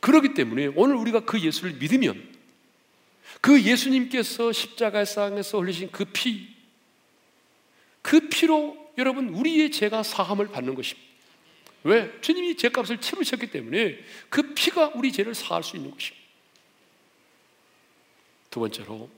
그렇기 0.00 0.34
때문에 0.34 0.68
오늘 0.74 0.96
우리가 0.96 1.20
그 1.20 1.40
예수를 1.40 1.74
믿으면 1.74 2.28
그 3.40 3.62
예수님께서 3.62 4.52
십자가의 4.52 5.06
상에서 5.06 5.60
흘리신 5.60 5.90
그 5.92 6.04
피, 6.06 6.54
그 8.02 8.28
피로 8.28 8.76
여러분 8.98 9.28
우리의 9.28 9.70
죄가 9.70 10.02
사함을 10.02 10.48
받는 10.48 10.74
것입니다. 10.74 11.08
왜? 11.82 12.20
주님이 12.20 12.56
죄값을 12.56 13.00
치르셨기 13.00 13.50
때문에 13.50 13.98
그 14.28 14.54
피가 14.54 14.92
우리 14.94 15.12
죄를 15.12 15.34
사할 15.34 15.62
수 15.62 15.76
있는 15.76 15.90
것입니다. 15.90 16.20
두 18.50 18.60
번째로 18.60 19.08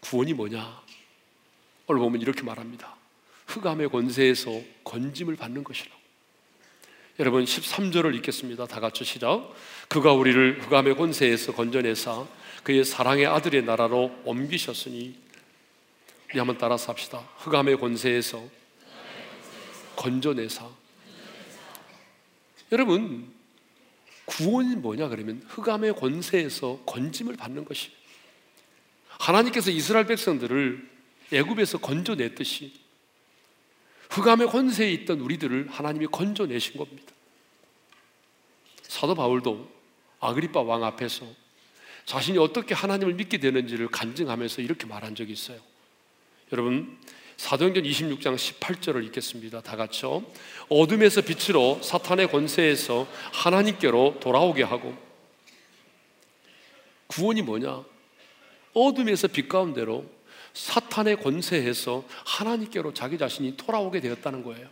구원이 0.00 0.32
뭐냐? 0.32 0.82
오늘 1.86 2.00
보면 2.00 2.20
이렇게 2.20 2.42
말합니다. 2.42 2.96
흑암의 3.46 3.90
권세에서 3.90 4.62
건짐을 4.84 5.36
받는 5.36 5.64
것이라고. 5.64 6.03
여러분 7.20 7.44
13절을 7.44 8.12
읽겠습니다. 8.16 8.66
다 8.66 8.80
같이 8.80 9.04
시작. 9.04 9.54
그가 9.88 10.12
우리를 10.12 10.60
흑암의 10.62 10.96
권세에서 10.96 11.52
건져내사 11.54 12.26
그의 12.64 12.84
사랑의 12.84 13.26
아들의 13.26 13.62
나라로 13.62 14.22
옮기셨으니 14.24 15.14
우리 16.28 16.38
한번 16.38 16.58
따라서 16.58 16.90
합시다. 16.90 17.28
흑암의 17.38 17.78
권세에서 17.78 18.42
건져내사 19.94 20.68
여러분 22.72 23.32
구원이 24.24 24.74
뭐냐 24.74 25.06
그러면 25.06 25.40
흑암의 25.46 25.94
권세에서 25.94 26.82
건짐을 26.84 27.36
받는 27.36 27.64
것이 27.64 27.92
하나님께서 29.06 29.70
이스라엘 29.70 30.06
백성들을 30.06 30.90
애굽에서 31.32 31.78
건져냈듯이 31.78 32.83
흑암의 34.14 34.46
권세에 34.46 34.92
있던 34.92 35.20
우리들을 35.20 35.68
하나님이 35.70 36.06
건져내신 36.06 36.76
겁니다. 36.76 37.12
사도 38.82 39.14
바울도 39.16 39.68
아그리파 40.20 40.60
왕 40.60 40.84
앞에서 40.84 41.26
자신이 42.06 42.38
어떻게 42.38 42.74
하나님을 42.74 43.14
믿게 43.14 43.38
되는지를 43.38 43.88
간증하면서 43.88 44.62
이렇게 44.62 44.86
말한 44.86 45.16
적이 45.16 45.32
있어요. 45.32 45.58
여러분 46.52 46.96
사도행전 47.36 47.82
26장 47.82 48.36
18절을 48.36 49.04
읽겠습니다. 49.06 49.62
다 49.62 49.76
같이요. 49.76 50.24
어둠에서 50.68 51.20
빛으로 51.20 51.80
사탄의 51.82 52.30
권세에서 52.30 53.08
하나님께로 53.32 54.18
돌아오게 54.20 54.62
하고 54.62 54.96
구원이 57.08 57.42
뭐냐? 57.42 57.84
어둠에서 58.74 59.26
빛 59.26 59.48
가운데로 59.48 60.08
사탄의 60.54 61.16
권세에서 61.16 62.04
하나님께로 62.24 62.94
자기 62.94 63.18
자신이 63.18 63.56
돌아오게 63.56 64.00
되었다는 64.00 64.42
거예요. 64.44 64.68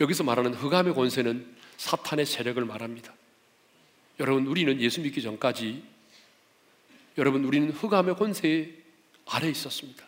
여기서 0.00 0.22
말하는 0.22 0.54
흑암의 0.54 0.94
권세는 0.94 1.56
사탄의 1.78 2.26
세력을 2.26 2.62
말합니다. 2.64 3.12
여러분, 4.20 4.46
우리는 4.46 4.80
예수 4.80 5.00
믿기 5.00 5.22
전까지 5.22 5.82
여러분, 7.18 7.44
우리는 7.44 7.70
흑암의 7.70 8.16
권세 8.16 8.74
아래 9.26 9.48
있었습니다. 9.48 10.04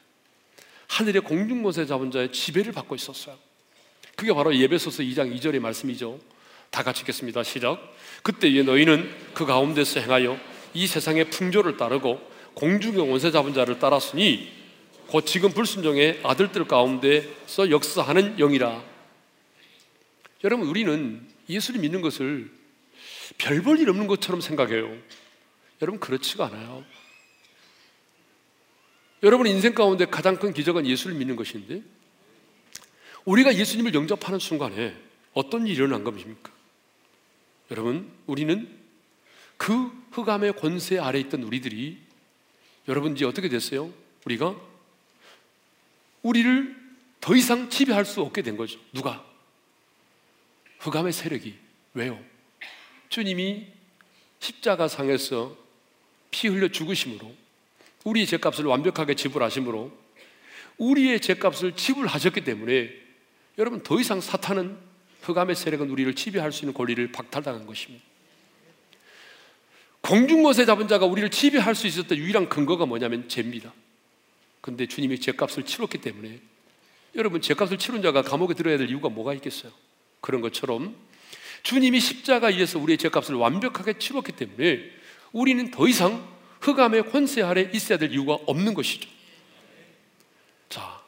하늘의 0.89 1.23
공중 1.23 1.63
권세 1.63 1.87
잡은 1.87 2.11
자의 2.11 2.31
지배를 2.31 2.73
받고 2.73 2.95
있었어요. 2.95 3.39
그게 4.15 4.33
바로 4.35 4.55
예배소서 4.55 5.03
2장 5.03 5.35
2절의 5.35 5.61
말씀이죠. 5.61 6.21
다 6.71 6.83
같이 6.83 7.01
읽겠습니다. 7.01 7.43
시작. 7.43 7.79
그때에 8.23 8.63
너희는 8.63 9.33
그 9.33 9.47
가운데서 9.47 10.01
행하여 10.01 10.39
이 10.75 10.87
세상의 10.87 11.31
풍조를 11.31 11.77
따르고 11.79 12.32
공중의 12.55 13.09
원세 13.11 13.31
잡은 13.31 13.55
자를 13.55 13.79
따랐으니 13.79 14.51
곧 15.09 15.27
지금 15.27 15.51
불순종의 15.51 16.21
아들들 16.23 16.67
가운데서 16.67 17.71
역사하는 17.71 18.37
영이라. 18.37 18.83
여러분 20.45 20.67
우리는 20.69 21.27
예수를 21.49 21.81
믿는 21.81 22.01
것을 22.01 22.51
별 23.39 23.63
볼 23.63 23.79
일 23.81 23.89
없는 23.91 24.07
것처럼 24.07 24.41
생각해요. 24.41 24.97
여러분 25.81 26.01
그렇지가 26.01 26.47
않아요. 26.47 26.85
여러분 29.23 29.47
인생 29.47 29.75
가운데 29.75 30.05
가장 30.05 30.37
큰 30.37 30.53
기적은 30.53 30.87
예수를 30.87 31.17
믿는 31.17 31.37
것인데 31.37 31.83
우리가 33.25 33.55
예수님을 33.55 33.95
영접하는 33.95 34.39
순간에 34.39 34.97
어떤 35.33 35.67
일이 35.67 35.77
일어난 35.77 36.03
겁니까? 36.05 36.51
여러분, 37.71 38.11
우리는 38.27 38.69
그 39.57 39.91
흑암의 40.11 40.57
권세 40.57 40.99
아래 40.99 41.21
있던 41.21 41.45
우리들이 41.45 42.02
여러분 42.89 43.15
이제 43.15 43.25
어떻게 43.25 43.49
됐어요? 43.49 43.93
우리가 44.25 44.57
우리를 46.23 46.77
더 47.21 47.37
이상 47.37 47.71
지배할 47.71 48.05
수 48.05 48.21
없게 48.21 48.43
된 48.43 48.57
거죠. 48.57 48.79
누가? 48.93 49.25
흑암의 50.79 51.13
세력이. 51.13 51.55
왜요? 51.95 52.19
주님이 53.09 53.67
십자가 54.41 54.89
상에서 54.89 55.57
피 56.31 56.49
흘려 56.49 56.69
죽으심으로 56.69 57.33
우리의 58.05 58.27
죄값을 58.27 58.65
완벽하게 58.65 59.15
지불하심으로 59.15 59.97
우리의 60.79 61.21
죄값을 61.21 61.77
지불하셨기 61.77 62.43
때문에 62.43 62.91
여러분 63.59 63.83
더 63.83 64.01
이상 64.01 64.21
사탄은 64.21 64.77
흑암의 65.23 65.55
세력은 65.55 65.91
우리를 65.91 66.13
지배할 66.15 66.51
수 66.51 66.65
있는 66.65 66.75
권리를 66.75 67.13
박탈당한 67.13 67.67
것입니다. 67.67 68.05
공중못에 70.13 70.67
잡은 70.67 70.89
자가 70.89 71.07
우리를 71.07 71.31
지배할 71.31 71.75
수 71.75 71.87
있었던 71.87 72.19
유일한 72.19 72.51
근거가 72.51 72.85
뭐냐면 72.85 73.31
죄입니다. 73.31 73.73
근데 74.61 74.87
주님이 74.87 75.19
죄값을 75.19 75.63
치렀기 75.63 76.03
때문에 76.03 76.39
여러분 77.15 77.41
죄값을 77.41 77.79
치른 77.79 78.03
자가 78.03 78.21
감옥에 78.21 78.53
들어야 78.53 78.77
될 78.77 78.91
이유가 78.91 79.09
뭐가 79.09 79.33
있겠어요? 79.33 79.73
그런 80.21 80.43
것처럼 80.43 80.95
주님이 81.63 81.99
십자가 81.99 82.49
위에서 82.49 82.79
우리의 82.79 82.99
죄값을 82.99 83.37
완벽하게 83.37 83.95
치렀기 83.95 84.33
때문에 84.33 84.83
우리는 85.33 85.71
더 85.71 85.89
이상 85.89 86.29
흑암의 86.61 87.11
권세 87.11 87.41
아래 87.41 87.71
있어야 87.73 87.97
될 87.97 88.13
이유가 88.13 88.35
없는 88.35 88.75
것이죠. 88.75 89.09
자, 90.69 91.01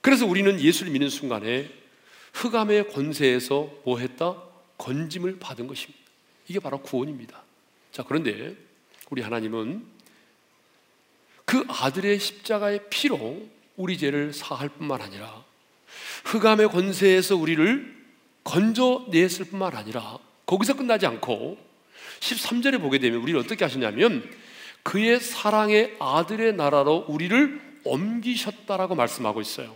그래서 0.00 0.24
우리는 0.24 0.58
예수를 0.58 0.90
믿는 0.90 1.10
순간에 1.10 1.68
흑암의 2.32 2.88
권세에서 2.92 3.70
뭐 3.84 3.98
했다? 3.98 4.42
건짐을 4.78 5.38
받은 5.38 5.66
것입니다. 5.66 6.00
이게 6.48 6.58
바로 6.60 6.80
구원입니다. 6.80 7.49
자, 7.92 8.04
그런데 8.06 8.54
우리 9.10 9.22
하나님은 9.22 9.84
그 11.44 11.64
아들의 11.68 12.20
십자가의 12.20 12.82
피로 12.90 13.48
우리 13.76 13.98
죄를 13.98 14.32
사할 14.32 14.68
뿐만 14.68 15.00
아니라 15.00 15.44
흑암의 16.24 16.68
권세에서 16.68 17.36
우리를 17.36 18.00
건져냈을 18.44 19.46
뿐만 19.46 19.74
아니라 19.74 20.18
거기서 20.46 20.74
끝나지 20.76 21.06
않고 21.06 21.58
13절에 22.20 22.80
보게 22.80 22.98
되면 22.98 23.20
우리를 23.20 23.38
어떻게 23.40 23.64
하시냐면 23.64 24.28
그의 24.82 25.20
사랑의 25.20 25.96
아들의 25.98 26.54
나라로 26.54 27.06
우리를 27.08 27.60
옮기셨다라고 27.84 28.94
말씀하고 28.94 29.40
있어요. 29.40 29.74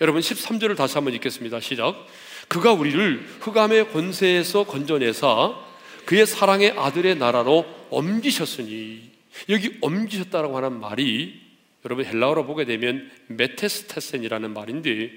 여러분 0.00 0.20
13절을 0.20 0.76
다시 0.76 0.94
한번 0.94 1.14
읽겠습니다. 1.14 1.60
시작. 1.60 2.06
그가 2.46 2.72
우리를 2.72 3.26
흑암의 3.40 3.92
권세에서 3.92 4.64
건져내사 4.64 5.67
그의 6.08 6.26
사랑의 6.26 6.70
아들의 6.70 7.16
나라로 7.16 7.66
옮기셨으니 7.90 9.10
여기 9.50 9.76
옮기셨다라고 9.82 10.56
하는 10.56 10.80
말이 10.80 11.38
여러분 11.84 12.06
헬라어로 12.06 12.46
보게 12.46 12.64
되면 12.64 13.10
메테스테센이라는 13.26 14.54
말인데 14.54 15.10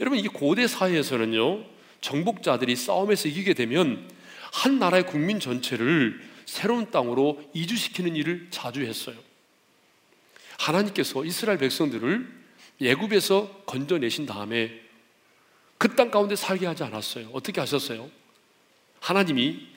여러분 0.00 0.18
이 0.18 0.26
고대 0.28 0.66
사회에서는요 0.66 1.66
정복자들이 2.00 2.74
싸움에서 2.76 3.28
이기게 3.28 3.52
되면 3.52 4.08
한 4.54 4.78
나라의 4.78 5.06
국민 5.06 5.38
전체를 5.38 6.18
새로운 6.46 6.90
땅으로 6.90 7.42
이주시키는 7.52 8.16
일을 8.16 8.46
자주 8.50 8.80
했어요. 8.80 9.16
하나님께서 10.58 11.26
이스라엘 11.26 11.58
백성들을 11.58 12.26
예굽에서 12.80 13.64
건져내신 13.66 14.24
다음에 14.24 14.80
그 15.76 15.94
땅 15.94 16.10
가운데 16.10 16.36
살게 16.36 16.64
하지 16.64 16.84
않았어요. 16.84 17.28
어떻게 17.34 17.60
하셨어요? 17.60 18.10
하나님이 18.98 19.71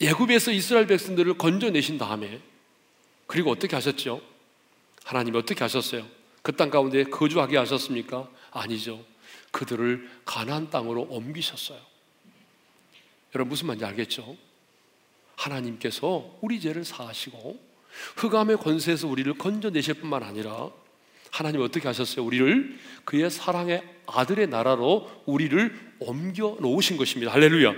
예굽에서 0.00 0.52
이스라엘 0.52 0.86
백성들을 0.86 1.34
건져내신 1.38 1.98
다음에 1.98 2.40
그리고 3.26 3.50
어떻게 3.50 3.76
하셨죠? 3.76 4.22
하나님이 5.04 5.38
어떻게 5.38 5.62
하셨어요? 5.62 6.06
그 6.42 6.52
땅 6.52 6.70
가운데 6.70 7.04
거주하게 7.04 7.58
하셨습니까? 7.58 8.28
아니죠. 8.50 9.04
그들을 9.50 10.08
가나안 10.24 10.70
땅으로 10.70 11.02
옮기셨어요. 11.02 11.78
여러분 13.34 13.50
무슨 13.50 13.66
말인지 13.66 13.84
알겠죠? 13.84 14.36
하나님께서 15.36 16.38
우리 16.40 16.60
죄를 16.60 16.84
사하시고 16.84 17.60
흑암의 18.16 18.58
권세에서 18.58 19.06
우리를 19.08 19.32
건져내실 19.34 19.94
뿐만 19.94 20.22
아니라 20.22 20.70
하나님 21.30 21.60
어떻게 21.60 21.86
하셨어요? 21.86 22.24
우리를 22.24 22.78
그의 23.04 23.30
사랑의 23.30 23.82
아들의 24.06 24.48
나라로 24.48 25.22
우리를 25.26 25.94
옮겨 26.00 26.56
놓으신 26.60 26.96
것입니다. 26.96 27.32
할렐루야. 27.32 27.74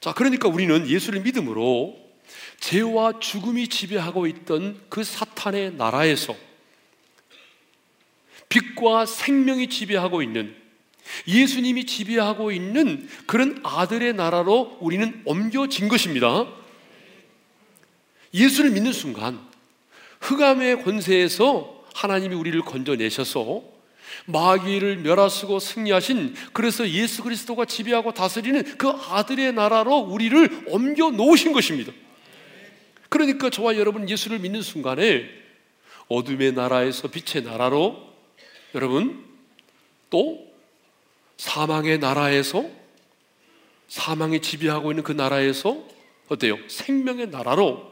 자, 0.00 0.14
그러니까 0.14 0.48
우리는 0.48 0.88
예수를 0.88 1.20
믿음으로 1.20 1.98
죄와 2.60 3.20
죽음이 3.20 3.68
지배하고 3.68 4.26
있던 4.26 4.80
그 4.88 5.04
사탄의 5.04 5.74
나라에서 5.74 6.34
빛과 8.48 9.06
생명이 9.06 9.68
지배하고 9.68 10.22
있는 10.22 10.56
예수님이 11.26 11.86
지배하고 11.86 12.52
있는 12.52 13.08
그런 13.26 13.60
아들의 13.62 14.14
나라로 14.14 14.78
우리는 14.80 15.22
옮겨진 15.24 15.88
것입니다. 15.88 16.46
예수를 18.32 18.70
믿는 18.70 18.92
순간 18.92 19.40
흑암의 20.20 20.84
권세에서 20.84 21.84
하나님이 21.94 22.34
우리를 22.34 22.60
건져내셔서 22.62 23.79
마귀를 24.26 24.98
멸하시고 24.98 25.58
승리하신 25.58 26.34
그래서 26.52 26.88
예수 26.88 27.22
그리스도가 27.22 27.64
지배하고 27.64 28.12
다스리는 28.12 28.76
그 28.76 28.88
아들의 28.88 29.52
나라로 29.52 29.98
우리를 29.98 30.64
옮겨 30.68 31.10
놓으신 31.10 31.52
것입니다. 31.52 31.92
그러니까 33.08 33.50
저와 33.50 33.76
여러분 33.76 34.08
예수를 34.08 34.38
믿는 34.38 34.62
순간에 34.62 35.28
어둠의 36.08 36.52
나라에서 36.52 37.08
빛의 37.08 37.44
나라로 37.44 37.96
여러분 38.74 39.24
또 40.10 40.46
사망의 41.36 41.98
나라에서 41.98 42.64
사망이 43.88 44.40
지배하고 44.40 44.92
있는 44.92 45.02
그 45.02 45.12
나라에서 45.12 45.84
어때요? 46.28 46.56
생명의 46.68 47.28
나라로 47.28 47.90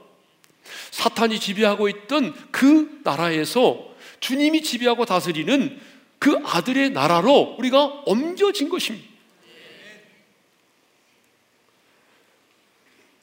사탄이 0.90 1.40
지배하고 1.40 1.88
있던 1.88 2.35
그 2.50 3.00
나라에서 3.02 3.88
주님이 4.20 4.62
지배하고 4.62 5.04
다스리는 5.04 5.81
그 6.18 6.37
아들의 6.44 6.90
나라로 6.90 7.57
우리가 7.59 8.02
옮겨진 8.07 8.68
것입니다. 8.68 9.09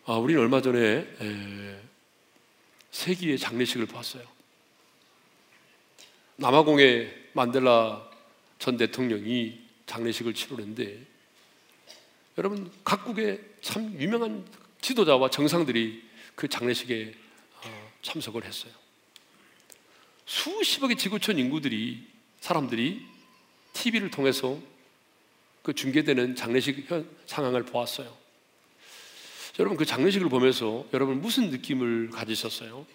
아, 0.06 0.14
우리는 0.14 0.42
얼마 0.42 0.62
전에 0.62 1.08
세기의 2.92 3.40
장례식을 3.40 3.88
봤어요. 3.88 4.24
남아공의 6.38 7.30
만델라 7.34 8.10
전 8.60 8.78
대통령이 8.78 9.62
장례식을 9.86 10.34
치르는데 10.34 11.06
여러분 12.38 12.72
각국의 12.84 13.42
참 13.62 13.96
유명한 14.00 14.46
지도자와 14.82 15.30
정상들이 15.30 16.04
그 16.36 16.48
장례식에 16.48 17.14
어, 17.64 17.92
참석을 18.02 18.44
했어요. 18.44 18.74
수십억의 20.26 20.98
지구촌 20.98 21.40
인구들이 21.40 22.06
사람들이 22.46 23.04
TV를 23.74 24.12
통해서 24.12 24.60
그 25.64 25.74
중계되는 25.74 26.36
장례식 26.36 26.88
상황을 27.26 27.66
보았어요. 27.66 28.16
여러분 29.58 29.76
그 29.76 29.84
장례식을 29.84 30.30
보면서 30.30 30.86
여러분 30.94 31.22
무슨 31.22 31.50
느낌을 31.50 32.12
가지셨어요? 32.12 32.86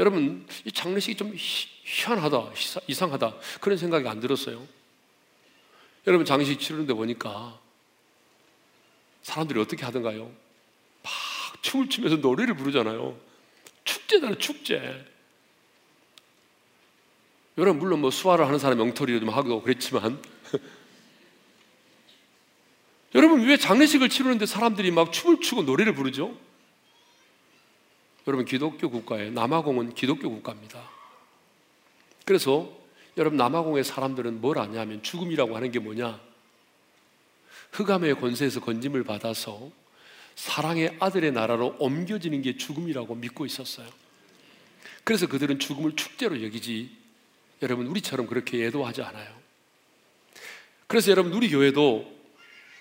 여러분 0.00 0.44
이 0.64 0.72
장례식이 0.72 1.14
좀 1.14 1.36
희한하다, 1.36 2.50
이상하다 2.88 3.36
그런 3.60 3.78
생각이 3.78 4.08
안 4.08 4.18
들었어요. 4.18 4.66
여러분 6.08 6.26
장식 6.26 6.58
치르는데 6.58 6.94
보니까 6.94 7.60
사람들이 9.22 9.60
어떻게 9.60 9.84
하던가요? 9.84 10.24
막 11.04 11.12
춤을 11.62 11.88
추면서 11.88 12.16
노래를 12.16 12.56
부르잖아요. 12.56 13.20
축제잖아요, 13.84 14.36
축제. 14.38 15.15
여러분 17.58 17.80
물론 17.80 18.00
뭐 18.00 18.10
수화를 18.10 18.46
하는 18.46 18.58
사람 18.58 18.78
명토리를 18.78 19.20
좀 19.20 19.30
하고 19.30 19.62
그랬지만 19.62 20.22
여러분 23.14 23.46
왜 23.46 23.56
장례식을 23.56 24.10
치르는데 24.10 24.44
사람들이 24.44 24.90
막 24.90 25.12
춤을 25.12 25.40
추고 25.40 25.62
노래를 25.62 25.94
부르죠? 25.94 26.36
여러분 28.26 28.44
기독교 28.44 28.90
국가에 28.90 29.30
남아공은 29.30 29.94
기독교 29.94 30.28
국가입니다. 30.28 30.90
그래서 32.26 32.70
여러분 33.16 33.38
남아공의 33.38 33.84
사람들은 33.84 34.40
뭘 34.40 34.58
아냐면 34.58 35.02
죽음이라고 35.02 35.56
하는 35.56 35.70
게 35.70 35.78
뭐냐? 35.78 36.20
흑암의 37.72 38.16
권세에서 38.16 38.60
건짐을 38.60 39.04
받아서 39.04 39.70
사랑의 40.34 40.96
아들의 41.00 41.32
나라로 41.32 41.76
옮겨지는 41.78 42.42
게 42.42 42.58
죽음이라고 42.58 43.14
믿고 43.14 43.46
있었어요. 43.46 43.88
그래서 45.04 45.26
그들은 45.26 45.58
죽음을 45.58 45.96
축제로 45.96 46.42
여기지 46.42 47.05
여러분 47.62 47.86
우리처럼 47.86 48.26
그렇게 48.26 48.58
예도하지 48.58 49.02
않아요. 49.02 49.34
그래서 50.86 51.10
여러분 51.10 51.32
우리 51.32 51.48
교회도 51.50 52.14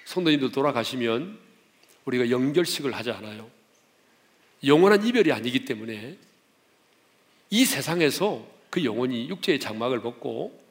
성도님들 0.05 0.51
돌아가시면 0.51 1.39
우리가 2.05 2.29
영결식을 2.29 2.93
하지 2.93 3.11
않아요. 3.11 3.49
영원한 4.63 5.05
이별이 5.05 5.31
아니기 5.31 5.65
때문에 5.65 6.17
이 7.49 7.65
세상에서 7.65 8.47
그 8.69 8.83
영혼이 8.83 9.29
육체의 9.29 9.59
장막을 9.59 10.01
벗고 10.01 10.61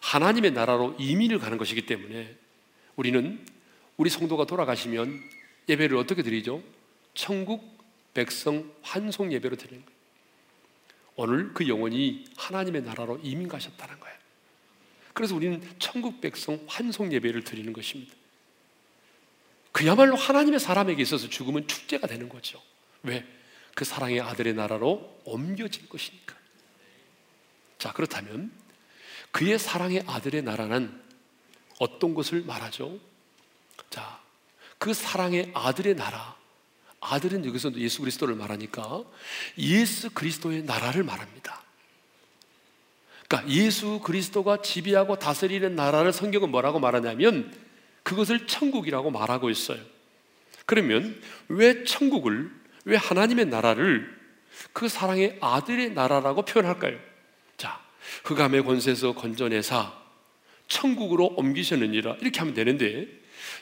하나님의 0.00 0.52
나라로 0.52 0.96
이민을 0.98 1.38
가는 1.38 1.58
것이기 1.58 1.86
때문에 1.86 2.34
우리는 2.96 3.44
우리 3.96 4.08
성도가 4.08 4.46
돌아가시면 4.46 5.22
예배를 5.68 5.96
어떻게 5.96 6.22
드리죠? 6.22 6.62
천국 7.14 7.78
백성 8.14 8.72
환송 8.82 9.32
예배로 9.32 9.56
드리는 9.56 9.84
거예요. 9.84 9.99
오늘 11.16 11.52
그 11.52 11.68
영혼이 11.68 12.24
하나님의 12.36 12.82
나라로 12.82 13.20
이민 13.22 13.48
가셨다는 13.48 14.00
거예요. 14.00 14.16
그래서 15.12 15.34
우리는 15.34 15.62
천국 15.78 16.20
백성 16.20 16.58
환송 16.66 17.12
예배를 17.12 17.44
드리는 17.44 17.72
것입니다. 17.72 18.14
그야말로 19.72 20.16
하나님의 20.16 20.60
사람에게 20.60 21.02
있어서 21.02 21.28
죽음은 21.28 21.68
축제가 21.68 22.06
되는 22.06 22.28
거죠. 22.28 22.62
왜? 23.02 23.26
그 23.74 23.84
사랑의 23.84 24.20
아들의 24.20 24.54
나라로 24.54 25.20
옮겨질 25.24 25.88
것이니까. 25.88 26.34
자, 27.78 27.92
그렇다면 27.92 28.52
그의 29.30 29.58
사랑의 29.58 30.02
아들의 30.06 30.42
나라는 30.42 31.00
어떤 31.78 32.14
것을 32.14 32.42
말하죠? 32.42 32.98
자, 33.88 34.20
그 34.78 34.92
사랑의 34.92 35.50
아들의 35.54 35.94
나라. 35.96 36.39
아들은 37.00 37.44
여기서 37.46 37.74
예수 37.76 38.00
그리스도를 38.00 38.34
말하니까 38.34 39.04
예수 39.58 40.10
그리스도의 40.10 40.62
나라를 40.64 41.02
말합니다. 41.02 41.62
그러니까 43.26 43.50
예수 43.50 44.00
그리스도가 44.00 44.60
지배하고 44.62 45.18
다스리는 45.18 45.74
나라를 45.74 46.12
성경은 46.12 46.50
뭐라고 46.50 46.80
말하냐면 46.80 47.54
그것을 48.02 48.46
천국이라고 48.46 49.10
말하고 49.10 49.50
있어요. 49.50 49.80
그러면 50.66 51.20
왜 51.48 51.84
천국을, 51.84 52.50
왜 52.84 52.96
하나님의 52.96 53.46
나라를 53.46 54.18
그 54.72 54.88
사랑의 54.88 55.38
아들의 55.40 55.92
나라라고 55.92 56.44
표현할까요? 56.44 57.10
흑암의 58.24 58.64
권세에서 58.64 59.14
건져내사 59.14 59.92
천국으로 60.68 61.26
옮기셨느니라 61.36 62.16
이렇게 62.20 62.38
하면 62.40 62.54
되는데 62.54 63.08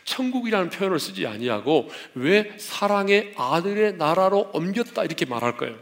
천국이라는 0.09 0.71
표현을 0.71 0.99
쓰지 0.99 1.27
아니하고 1.27 1.91
왜 2.15 2.57
사랑의 2.59 3.35
아들의 3.37 3.97
나라로 3.97 4.51
옮겼다 4.55 5.05
이렇게 5.05 5.27
말할까요? 5.27 5.79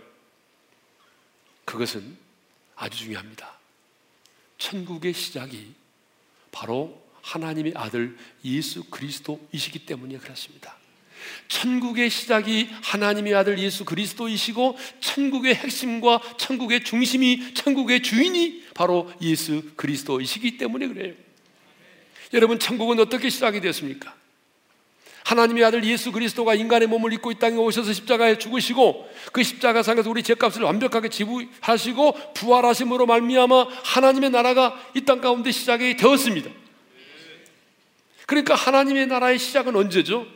그것은 1.65 2.17
아주 2.75 2.99
중요합니다. 2.99 3.57
천국의 4.59 5.13
시작이 5.13 5.75
바로 6.51 7.01
하나님의 7.23 7.75
아들 7.77 8.17
예수 8.45 8.85
그리스도이시기 8.85 9.87
때문에 9.87 10.19
그렇습니다. 10.19 10.77
천국의 11.49 12.11
시작이 12.11 12.69
하나님의 12.83 13.35
아들 13.35 13.59
예수 13.59 13.85
그리스도이시고 13.85 14.77
천국의 15.01 15.55
핵심과 15.55 16.37
천국의 16.37 16.85
중심이 16.85 17.55
천국의 17.55 18.03
주인이 18.03 18.65
바로 18.75 19.13
예수 19.21 19.63
그리스도이시기 19.77 20.59
때문에 20.59 20.89
그래요. 20.89 21.26
여러분 22.33 22.59
천국은 22.59 22.99
어떻게 23.01 23.29
시작이 23.31 23.61
됐습니까? 23.61 24.15
하나님의 25.25 25.65
아들 25.65 25.85
예수 25.85 26.13
그리스도가 26.13 26.55
인간의 26.55 26.87
몸을 26.87 27.13
입고 27.15 27.33
이 27.33 27.35
땅에 27.35 27.57
오셔서 27.57 27.93
십자가에 27.93 28.39
죽으시고 28.39 29.11
그 29.33 29.43
십자가상에서 29.43 30.09
우리 30.09 30.23
죄값을 30.23 30.63
완벽하게 30.63 31.09
지불하시고 31.09 32.35
부활하심으로 32.35 33.07
말미암아 33.07 33.67
하나님의 33.83 34.31
나라가 34.31 34.81
이 34.95 35.01
땅 35.01 35.21
가운데 35.21 35.51
시작이 35.51 35.97
되었습니다. 35.97 36.49
그러니까 38.27 38.55
하나님의 38.55 39.09
나라의 39.09 39.41
시작은 39.41 39.75
언제죠? 39.75 40.27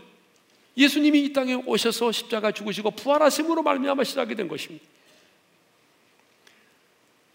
예수님이 0.77 1.21
이 1.21 1.33
땅에 1.33 1.55
오셔서 1.55 2.11
십자가 2.11 2.51
죽으시고 2.51 2.91
부활하심으로 2.93 3.63
말미암아 3.63 4.03
시작이 4.03 4.35
된 4.35 4.49
것입니다. 4.49 4.85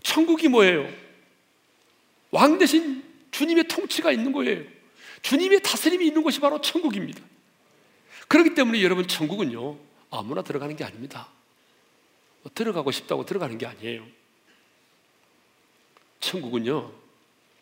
천국이 0.03 0.49
뭐예요? 0.49 0.89
왕 2.31 2.57
대신 2.57 3.04
주님의 3.35 3.67
통치가 3.67 4.13
있는 4.13 4.31
거예요. 4.31 4.63
주님의 5.21 5.61
다스림이 5.61 6.07
있는 6.07 6.23
것이 6.23 6.39
바로 6.39 6.61
천국입니다. 6.61 7.21
그렇기 8.29 8.55
때문에 8.55 8.81
여러분 8.81 9.05
천국은요 9.07 9.77
아무나 10.09 10.41
들어가는 10.41 10.73
게 10.77 10.85
아닙니다. 10.85 11.27
뭐 12.43 12.51
들어가고 12.55 12.91
싶다고 12.91 13.25
들어가는 13.25 13.57
게 13.57 13.65
아니에요. 13.65 14.05
천국은요, 16.21 16.93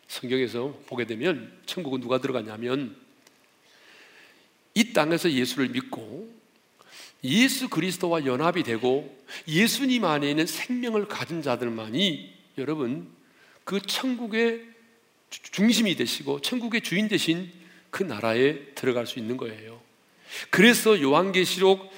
성경에서 0.06 0.78
보게 0.86 1.06
되면 1.06 1.52
천국은 1.66 2.00
누가 2.00 2.18
들어가냐면 2.18 2.96
이 4.74 4.92
땅에서 4.92 5.32
예수를 5.32 5.70
믿고 5.70 6.32
예수 7.24 7.68
그리스도와 7.68 8.26
연합이 8.26 8.62
되고 8.62 9.18
예수님 9.48 10.04
안에 10.04 10.30
있는 10.30 10.46
생명을 10.46 11.08
가진 11.08 11.42
자들만이 11.42 12.32
여러분 12.58 13.10
그 13.64 13.80
천국의 13.80 14.73
중심이 15.42 15.94
되시고 15.96 16.40
천국의 16.40 16.80
주인 16.82 17.08
되신 17.08 17.50
그 17.90 18.02
나라에 18.02 18.58
들어갈 18.74 19.06
수 19.06 19.18
있는 19.18 19.36
거예요. 19.36 19.80
그래서 20.50 21.00
요한계시록 21.00 21.92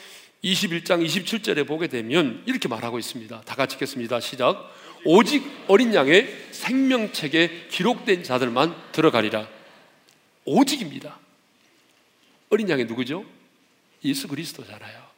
21장 0.45 1.05
27절에 1.05 1.67
보게 1.67 1.87
되면 1.87 2.43
이렇게 2.47 2.69
말하고 2.69 2.99
있습니다. 2.99 3.41
다 3.43 3.55
같이 3.55 3.75
읽겠습니다. 3.75 4.21
시작. 4.21 4.73
오직 5.05 5.45
어린 5.69 5.95
양의 5.95 6.49
생명책에 6.51 7.69
기록된 7.71 8.23
자들만 8.23 8.75
들어가리라. 8.93 9.49
오직입니다. 10.45 11.19
어린 12.51 12.69
양이 12.69 12.85
누구죠? 12.85 13.25
예수 14.05 14.29
그리스도잖아요. 14.29 15.16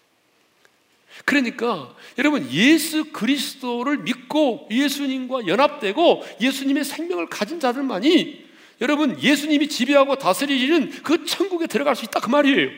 그러니까 1.25 1.95
여러분 2.17 2.51
예수 2.51 3.13
그리스도를 3.13 3.99
믿고 3.99 4.69
예수님과 4.71 5.47
연합되고 5.47 6.25
예수님의 6.41 6.85
생명을 6.85 7.29
가진 7.29 7.61
자들만이 7.61 8.47
여러분 8.81 9.21
예수님이 9.21 9.69
지배하고 9.69 10.17
다스리는 10.17 11.03
그 11.03 11.25
천국에 11.25 11.67
들어갈 11.67 11.97
수 11.97 12.05
있다 12.05 12.21
그 12.21 12.31
말이에요. 12.31 12.71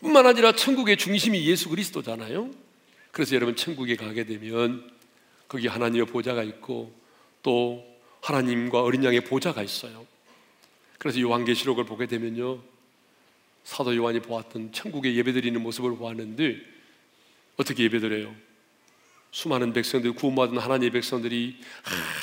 뿐만 0.00 0.26
아니라 0.26 0.52
천국의 0.52 0.96
중심이 0.96 1.44
예수 1.46 1.68
그리스도잖아요. 1.68 2.50
그래서 3.10 3.34
여러분 3.34 3.56
천국에 3.56 3.96
가게 3.96 4.24
되면 4.24 4.88
거기 5.48 5.66
하나님의 5.66 6.06
보좌가 6.06 6.42
있고 6.44 6.92
또 7.42 7.84
하나님과 8.20 8.82
어린 8.82 9.04
양의 9.04 9.22
보좌가 9.22 9.62
있어요. 9.62 10.06
그래서 10.98 11.20
요한계시록을 11.20 11.84
보게 11.84 12.06
되면요. 12.06 12.60
사도 13.68 13.94
요한이 13.94 14.20
보았던 14.20 14.72
천국의 14.72 15.14
예배드리는 15.18 15.62
모습을 15.62 15.94
보았는데 15.98 16.56
어떻게 17.58 17.82
예배드려요? 17.82 18.34
수많은 19.30 19.74
백성들 19.74 20.14
구원받은 20.14 20.56
하나님의 20.56 20.88
백성들이 20.90 21.58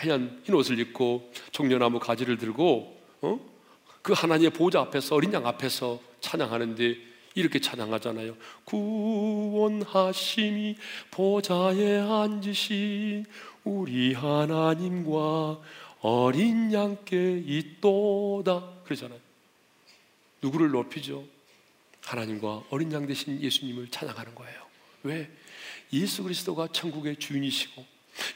하얀 0.01 0.41
흰 0.43 0.55
옷을 0.55 0.79
입고 0.79 1.31
종려나무 1.51 1.99
가지를 1.99 2.39
들고 2.39 2.99
어? 3.21 3.39
그 4.01 4.13
하나님의 4.13 4.53
보좌 4.53 4.79
앞에서 4.81 5.13
어린 5.13 5.34
양 5.34 5.45
앞에서 5.45 6.01
찬양하는데 6.19 6.97
이렇게 7.36 7.60
찬양하잖아요. 7.60 8.36
구원하심이 8.63 9.97
보좌에 11.12 11.99
앉으신 11.99 13.23
우리 13.63 14.15
하나님과 14.15 15.62
어린 16.01 16.73
양께 16.73 17.43
있도다. 17.45 18.63
그러잖아요. 18.86 19.19
누구를 20.41 20.71
높이죠? 20.71 21.35
하나님과 22.06 22.63
어린 22.70 22.91
양 22.91 23.06
대신 23.08 23.41
예수님을 23.41 23.89
찬양하는 23.89 24.36
거예요. 24.36 24.60
왜? 25.04 25.30
예수 25.94 26.24
그리스도가 26.24 26.68
천국의 26.72 27.18
주인이시고 27.18 27.86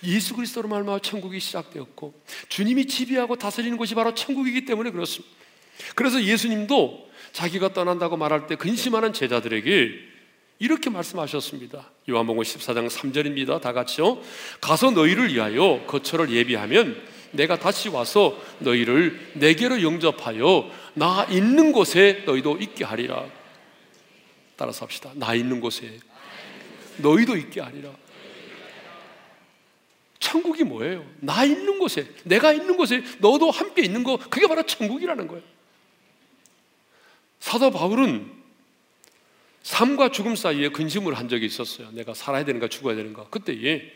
예수 0.03 0.36
그리스도로 0.36 0.67
말미암아 0.67 0.99
천국이 0.99 1.39
시작되었고 1.39 2.13
주님이 2.49 2.86
지배하고 2.88 3.36
다스리는 3.36 3.77
곳이 3.77 3.95
바로 3.95 4.13
천국이기 4.13 4.65
때문에 4.65 4.91
그렇습니다. 4.91 5.34
그래서 5.95 6.21
예수님도 6.21 7.10
자기가 7.32 7.73
떠난다고 7.73 8.17
말할 8.17 8.47
때 8.47 8.55
근심하는 8.55 9.13
제자들에게 9.13 10.10
이렇게 10.60 10.89
말씀하셨습니다. 10.89 11.89
요한복음 12.10 12.43
14장 12.43 12.89
3절입니다. 12.89 13.62
다 13.62 13.71
같이요. 13.71 14.21
가서 14.60 14.91
너희를 14.91 15.34
위하여 15.34 15.86
거처를 15.88 16.32
예비하면 16.32 17.01
내가 17.32 17.58
다시 17.58 17.88
와서 17.88 18.38
너희를 18.60 19.32
내게로 19.36 19.82
영접하여 19.84 20.69
나 20.95 21.25
있는 21.29 21.71
곳에 21.71 22.23
너희도 22.25 22.58
있게 22.58 22.84
하리라. 22.84 23.38
따라서 24.59 24.83
합시다. 24.83 25.11
나 25.15 25.33
있는 25.33 25.61
곳에 25.61 25.99
너희도 26.97 27.37
있게 27.37 27.61
하리라. 27.61 27.89
천국이 30.19 30.65
뭐예요? 30.65 31.09
나 31.21 31.45
있는 31.45 31.79
곳에, 31.79 32.13
내가 32.25 32.51
있는 32.51 32.75
곳에 32.75 33.01
너도 33.19 33.51
함께 33.51 33.81
있는 33.83 34.03
거, 34.03 34.17
그게 34.17 34.47
바로 34.47 34.63
천국이라는 34.63 35.27
거예요. 35.27 35.41
사도 37.39 37.71
바울은 37.71 38.29
삶과 39.63 40.11
죽음 40.11 40.35
사이에 40.35 40.69
근심을 40.69 41.13
한 41.13 41.29
적이 41.29 41.45
있었어요. 41.45 41.89
내가 41.91 42.13
살아야 42.13 42.43
되는가 42.43 42.67
죽어야 42.67 42.97
되는가. 42.97 43.29
그때에 43.29 43.89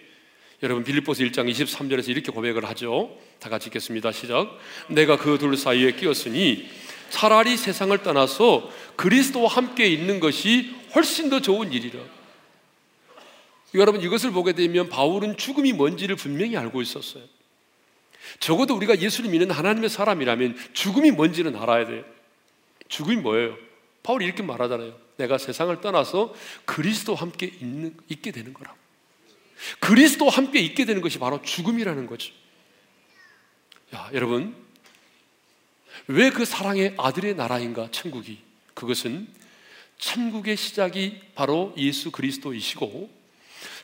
여러분 0.64 0.86
빌립보서 0.86 1.24
1장 1.26 1.52
23절에서 1.52 2.08
이렇게 2.08 2.32
고백을 2.32 2.64
하죠. 2.70 3.18
다 3.40 3.50
같이 3.50 3.68
읽겠습니다. 3.68 4.14
시작. 4.14 4.58
내가 4.88 5.18
그 5.18 5.38
둘 5.38 5.58
사이에 5.58 5.92
끼었으니 5.92 6.70
차라리 7.10 7.58
세상을 7.58 7.96
떠나서 8.02 8.72
그리스도와 8.96 9.50
함께 9.50 9.88
있는 9.88 10.20
것이 10.20 10.76
훨씬 10.96 11.30
더 11.30 11.40
좋은 11.42 11.72
일이라. 11.72 12.00
여러분 13.76 14.02
이것을 14.02 14.32
보게 14.32 14.54
되면 14.54 14.90
바울은 14.90 15.38
죽음이 15.38 15.74
뭔지를 15.74 16.16
분명히 16.16 16.56
알고 16.58 16.82
있었어요. 16.82 17.24
적어도 18.40 18.76
우리가 18.76 19.00
예수를 19.00 19.30
믿는 19.32 19.52
하나님의 19.52 19.90
사람이라면 19.90 20.58
죽음이 20.74 21.12
뭔지는 21.12 21.56
알아야 21.56 21.86
돼요. 21.86 22.04
죽음이 22.88 23.18
뭐예요? 23.18 23.58
바울이 24.04 24.26
이렇게 24.26 24.44
말하잖아요. 24.44 24.98
내가 25.18 25.38
세상을 25.38 25.80
떠나서 25.82 26.34
그리스도와 26.66 27.22
함께 27.22 27.48
있는, 27.48 27.98
있게 28.10 28.32
되는 28.32 28.54
거라. 28.54 28.76
그리스도와 29.80 30.32
함께 30.32 30.60
있게 30.60 30.86
되는 30.86 31.02
것이 31.02 31.20
바로 31.20 31.42
죽음이라는 31.42 32.06
거죠. 32.08 32.34
야, 33.96 34.10
여러분. 34.14 34.56
왜 36.08 36.32
그 36.32 36.46
사랑의 36.46 36.96
아들의 36.98 37.36
나라인가, 37.36 37.90
천국이? 37.92 38.40
그것은 38.74 39.28
천국의 39.98 40.58
시작이 40.58 41.20
바로 41.36 41.74
예수 41.78 42.12
그리스도이시고, 42.12 43.10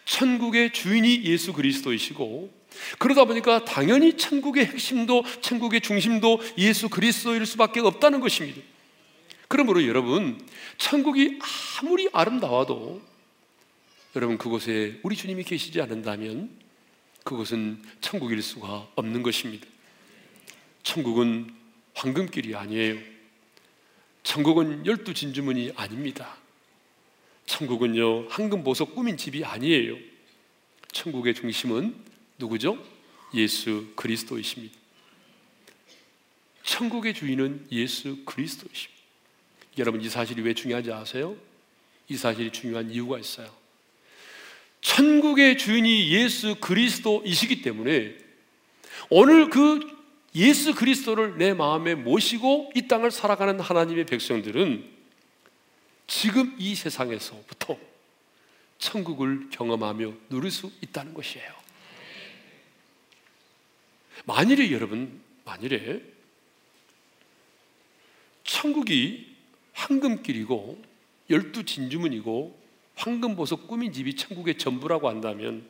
천국의 0.06 0.74
주인이 0.74 1.24
예수 1.26 1.54
그리스도이시고, 1.54 2.60
그러다 2.98 3.26
보니까 3.26 3.66
당연히 3.66 4.18
천국의 4.18 4.66
핵심도, 4.66 5.24
천국의 5.42 5.82
중심도 5.82 6.40
예수 6.58 6.90
그리스도일 6.90 7.46
수밖에 7.46 7.80
없다는 7.80 8.20
것입니다. 8.20 8.62
그러므로 9.48 9.86
여러분, 9.88 10.40
천국이 10.78 11.40
아무리 11.82 12.08
아름다워도 12.14 13.02
여러분 14.16 14.38
그곳에 14.38 15.00
우리 15.04 15.16
주님이 15.16 15.44
계시지 15.44 15.82
않는다면 15.82 16.50
그것은 17.24 17.82
천국일 18.02 18.42
수가 18.42 18.88
없는 18.96 19.22
것입니다. 19.22 19.68
천국은 20.84 21.54
황금길이 21.94 22.56
아니에요. 22.56 22.98
천국은 24.24 24.86
열두 24.86 25.14
진주문이 25.14 25.74
아닙니다. 25.76 26.38
천국은요, 27.46 28.28
황금 28.30 28.64
보석 28.64 28.96
꾸민 28.96 29.18
집이 29.18 29.44
아니에요. 29.44 29.98
천국의 30.92 31.34
중심은 31.34 31.96
누구죠? 32.38 32.78
예수 33.34 33.88
그리스도이십니다. 33.96 34.78
천국의 36.64 37.14
주인은 37.14 37.68
예수 37.72 38.24
그리스도이십니다. 38.26 39.00
여러분 39.78 40.02
이 40.02 40.10
사실이 40.10 40.42
왜 40.42 40.54
중요한지 40.54 40.92
아세요? 40.92 41.36
이 42.08 42.18
사실이 42.18 42.52
중요한 42.52 42.92
이유가 42.92 43.18
있어요. 43.18 43.50
천국의 44.82 45.58
주인이 45.58 46.12
예수 46.12 46.56
그리스도이시기 46.56 47.62
때문에 47.62 48.16
오늘 49.10 49.50
그 49.50 49.99
예수 50.40 50.74
그리스도를 50.74 51.38
내 51.38 51.54
마음에 51.54 51.96
모시고 51.96 52.72
이 52.74 52.88
땅을 52.88 53.12
살아가는 53.12 53.60
하나님의 53.60 54.06
백성들은 54.06 54.90
지금 56.08 56.56
이 56.58 56.76
세상에서부터 56.76 57.78
천국을 58.78 59.50
경험하며 59.50 60.14
누릴 60.30 60.50
수 60.50 60.72
있다는 60.82 61.14
것이에요. 61.14 61.54
만일에 64.24 64.72
여러분, 64.72 65.22
만일에 65.44 66.02
천국이 68.46 69.36
황금길이고 69.74 70.82
열두 71.30 71.66
진주문이고 71.66 72.58
황금보석 72.96 73.68
꾸민 73.68 73.92
집이 73.92 74.16
천국의 74.16 74.58
전부라고 74.58 75.10
한다면 75.10 75.70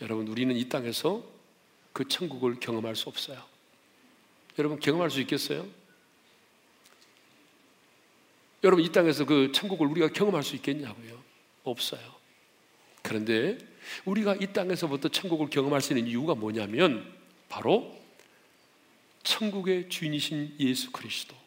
여러분 0.00 0.28
우리는 0.28 0.54
이 0.56 0.68
땅에서 0.68 1.31
그 1.92 2.08
천국을 2.08 2.58
경험할 2.58 2.96
수 2.96 3.08
없어요. 3.08 3.42
여러분 4.58 4.78
경험할 4.78 5.10
수 5.10 5.20
있겠어요? 5.20 5.66
여러분 8.64 8.84
이 8.84 8.92
땅에서 8.92 9.24
그 9.24 9.50
천국을 9.52 9.86
우리가 9.88 10.08
경험할 10.08 10.42
수 10.42 10.54
있겠냐고요? 10.56 11.22
없어요. 11.64 12.00
그런데 13.02 13.58
우리가 14.04 14.36
이 14.36 14.52
땅에서부터 14.52 15.08
천국을 15.08 15.50
경험할 15.50 15.80
수 15.80 15.92
있는 15.92 16.08
이유가 16.08 16.34
뭐냐면 16.34 17.12
바로 17.48 18.00
천국의 19.24 19.88
주인이신 19.88 20.56
예수 20.60 20.90
그리스도 20.92 21.41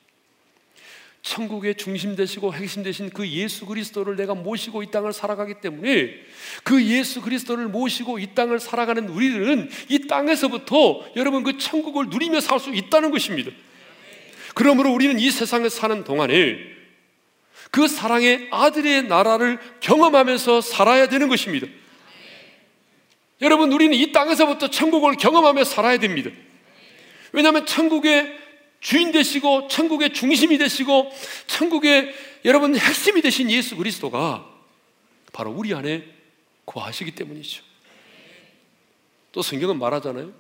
천국의 1.25 1.73
중심 1.73 2.15
되시고 2.15 2.53
핵심 2.53 2.83
되신 2.83 3.09
그 3.09 3.27
예수 3.27 3.65
그리스도를 3.65 4.15
내가 4.15 4.35
모시고 4.35 4.83
이 4.83 4.91
땅을 4.91 5.11
살아가기 5.11 5.55
때문에 5.55 6.13
그 6.63 6.85
예수 6.85 7.19
그리스도를 7.19 7.67
모시고 7.67 8.19
이 8.19 8.35
땅을 8.35 8.59
살아가는 8.59 9.09
우리들은 9.09 9.69
이 9.89 10.07
땅에서부터 10.07 11.03
여러분 11.15 11.43
그 11.43 11.57
천국을 11.57 12.09
누리며 12.09 12.41
살 12.41 12.59
수 12.59 12.73
있다는 12.73 13.09
것입니다. 13.11 13.51
그러므로 14.53 14.93
우리는 14.93 15.19
이 15.19 15.31
세상에 15.31 15.67
사는 15.67 16.03
동안에 16.03 16.57
그 17.71 17.87
사랑의 17.87 18.47
아들의 18.51 19.07
나라를 19.07 19.59
경험하면서 19.81 20.61
살아야 20.61 21.09
되는 21.09 21.27
것입니다. 21.27 21.67
여러분, 23.41 23.73
우리는 23.73 23.93
이 23.97 24.13
땅에서부터 24.13 24.69
천국을 24.69 25.15
경험하며 25.15 25.65
살아야 25.65 25.97
됩니다. 25.97 26.29
왜냐하면 27.33 27.65
천국의 27.65 28.44
주인 28.79 29.11
되시고 29.11 29.67
천국의 29.67 30.13
중심이 30.13 30.57
되시고 30.57 31.11
천국의 31.47 32.13
여러분 32.45 32.75
핵심이 32.75 33.21
되신 33.21 33.49
예수 33.49 33.75
그리스도가 33.75 34.45
바로 35.33 35.51
우리 35.51 35.73
안에 35.73 36.05
거하시기 36.65 37.11
때문이죠. 37.11 37.63
또 39.31 39.41
성경은 39.41 39.79
말하잖아요. 39.79 40.31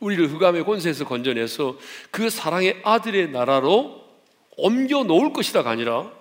우리를 0.00 0.32
흑암의 0.32 0.64
권세에서 0.64 1.04
건져내서 1.06 1.78
그 2.10 2.30
사랑의 2.30 2.80
아들의 2.84 3.30
나라로 3.30 4.04
옮겨 4.56 5.02
놓을 5.02 5.32
것이다가 5.32 5.70
아니라 5.70 6.12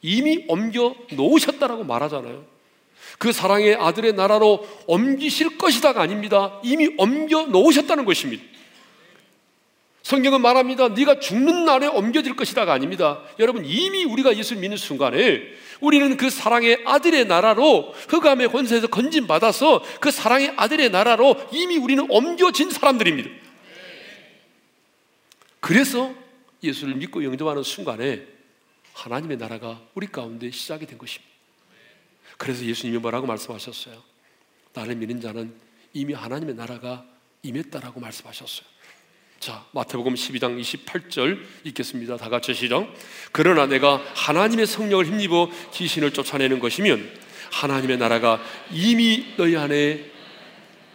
이미 0.00 0.44
옮겨 0.48 0.94
놓으셨다라고 1.12 1.84
말하잖아요. 1.84 2.46
그 3.18 3.32
사랑의 3.32 3.74
아들의 3.74 4.14
나라로 4.14 4.66
옮기실 4.86 5.58
것이다가 5.58 6.02
아닙니다. 6.02 6.60
이미 6.62 6.88
옮겨 6.96 7.42
놓으셨다는 7.42 8.04
것입니다. 8.04 8.42
성경은 10.06 10.40
말합니다. 10.40 10.90
네가 10.90 11.18
죽는 11.18 11.64
날에 11.64 11.88
옮겨질 11.88 12.36
것이다가 12.36 12.72
아닙니다. 12.72 13.24
여러분 13.40 13.64
이미 13.64 14.04
우리가 14.04 14.36
예수를 14.36 14.62
믿는 14.62 14.76
순간에 14.76 15.42
우리는 15.80 16.16
그 16.16 16.30
사랑의 16.30 16.84
아들의 16.86 17.24
나라로 17.24 17.92
흑암의 18.08 18.50
권세에서 18.50 18.86
건진 18.86 19.26
받아서 19.26 19.82
그 20.00 20.12
사랑의 20.12 20.54
아들의 20.56 20.90
나라로 20.90 21.48
이미 21.50 21.76
우리는 21.76 22.06
옮겨진 22.08 22.70
사람들입니다. 22.70 23.30
그래서 25.58 26.14
예수를 26.62 26.94
믿고 26.94 27.24
영접하는 27.24 27.64
순간에 27.64 28.28
하나님의 28.92 29.38
나라가 29.38 29.82
우리 29.96 30.06
가운데 30.06 30.52
시작이 30.52 30.86
된 30.86 30.98
것입니다. 30.98 31.34
그래서 32.38 32.64
예수님이 32.64 32.98
뭐라고 32.98 33.26
말씀하셨어요? 33.26 34.00
나를 34.72 34.94
믿는 34.94 35.20
자는 35.20 35.52
이미 35.92 36.14
하나님의 36.14 36.54
나라가 36.54 37.04
임했다라고 37.42 37.98
말씀하셨어요. 37.98 38.75
자, 39.46 39.64
마태복음 39.70 40.14
12장 40.14 40.60
28절 40.60 41.38
읽겠습니다. 41.66 42.16
다 42.16 42.28
같이 42.28 42.52
시작. 42.52 42.92
그러나 43.30 43.66
내가 43.66 44.02
하나님의 44.16 44.66
성령을 44.66 45.06
힘입어 45.06 45.48
귀신을 45.72 46.10
쫓아내는 46.10 46.58
것이면 46.58 47.08
하나님의 47.52 47.96
나라가 47.96 48.42
이미 48.72 49.36
너희 49.36 49.56
안에 49.56 50.10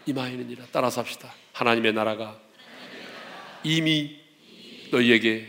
임하였느니라. 0.05 0.65
따라서 0.73 0.99
합시다. 0.99 1.33
하나님의 1.53 1.93
나라가 1.93 2.37
이미 3.63 4.19
너희에게 4.91 5.47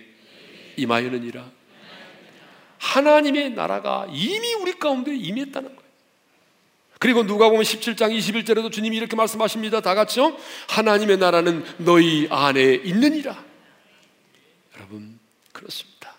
임하였느니라. 0.76 1.50
하나님의 2.78 3.50
나라가 3.50 4.06
이미 4.12 4.54
우리 4.54 4.78
가운데 4.78 5.12
임했다는 5.12 5.74
거예요. 5.74 5.81
그리고 7.02 7.24
누가 7.26 7.48
보면 7.48 7.64
17장 7.64 8.16
21절에도 8.16 8.70
주님이 8.70 8.96
이렇게 8.96 9.16
말씀하십니다. 9.16 9.80
다 9.80 9.96
같이요. 9.96 10.38
하나님의 10.68 11.18
나라는 11.18 11.64
너희 11.78 12.28
안에 12.30 12.74
있느니라. 12.74 13.44
여러분, 14.76 15.18
그렇습니다. 15.50 16.14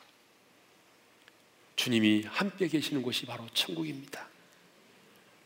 주님이 1.78 2.26
함께 2.28 2.68
계시는 2.68 3.02
곳이 3.02 3.26
바로 3.26 3.48
천국입니다. 3.54 4.28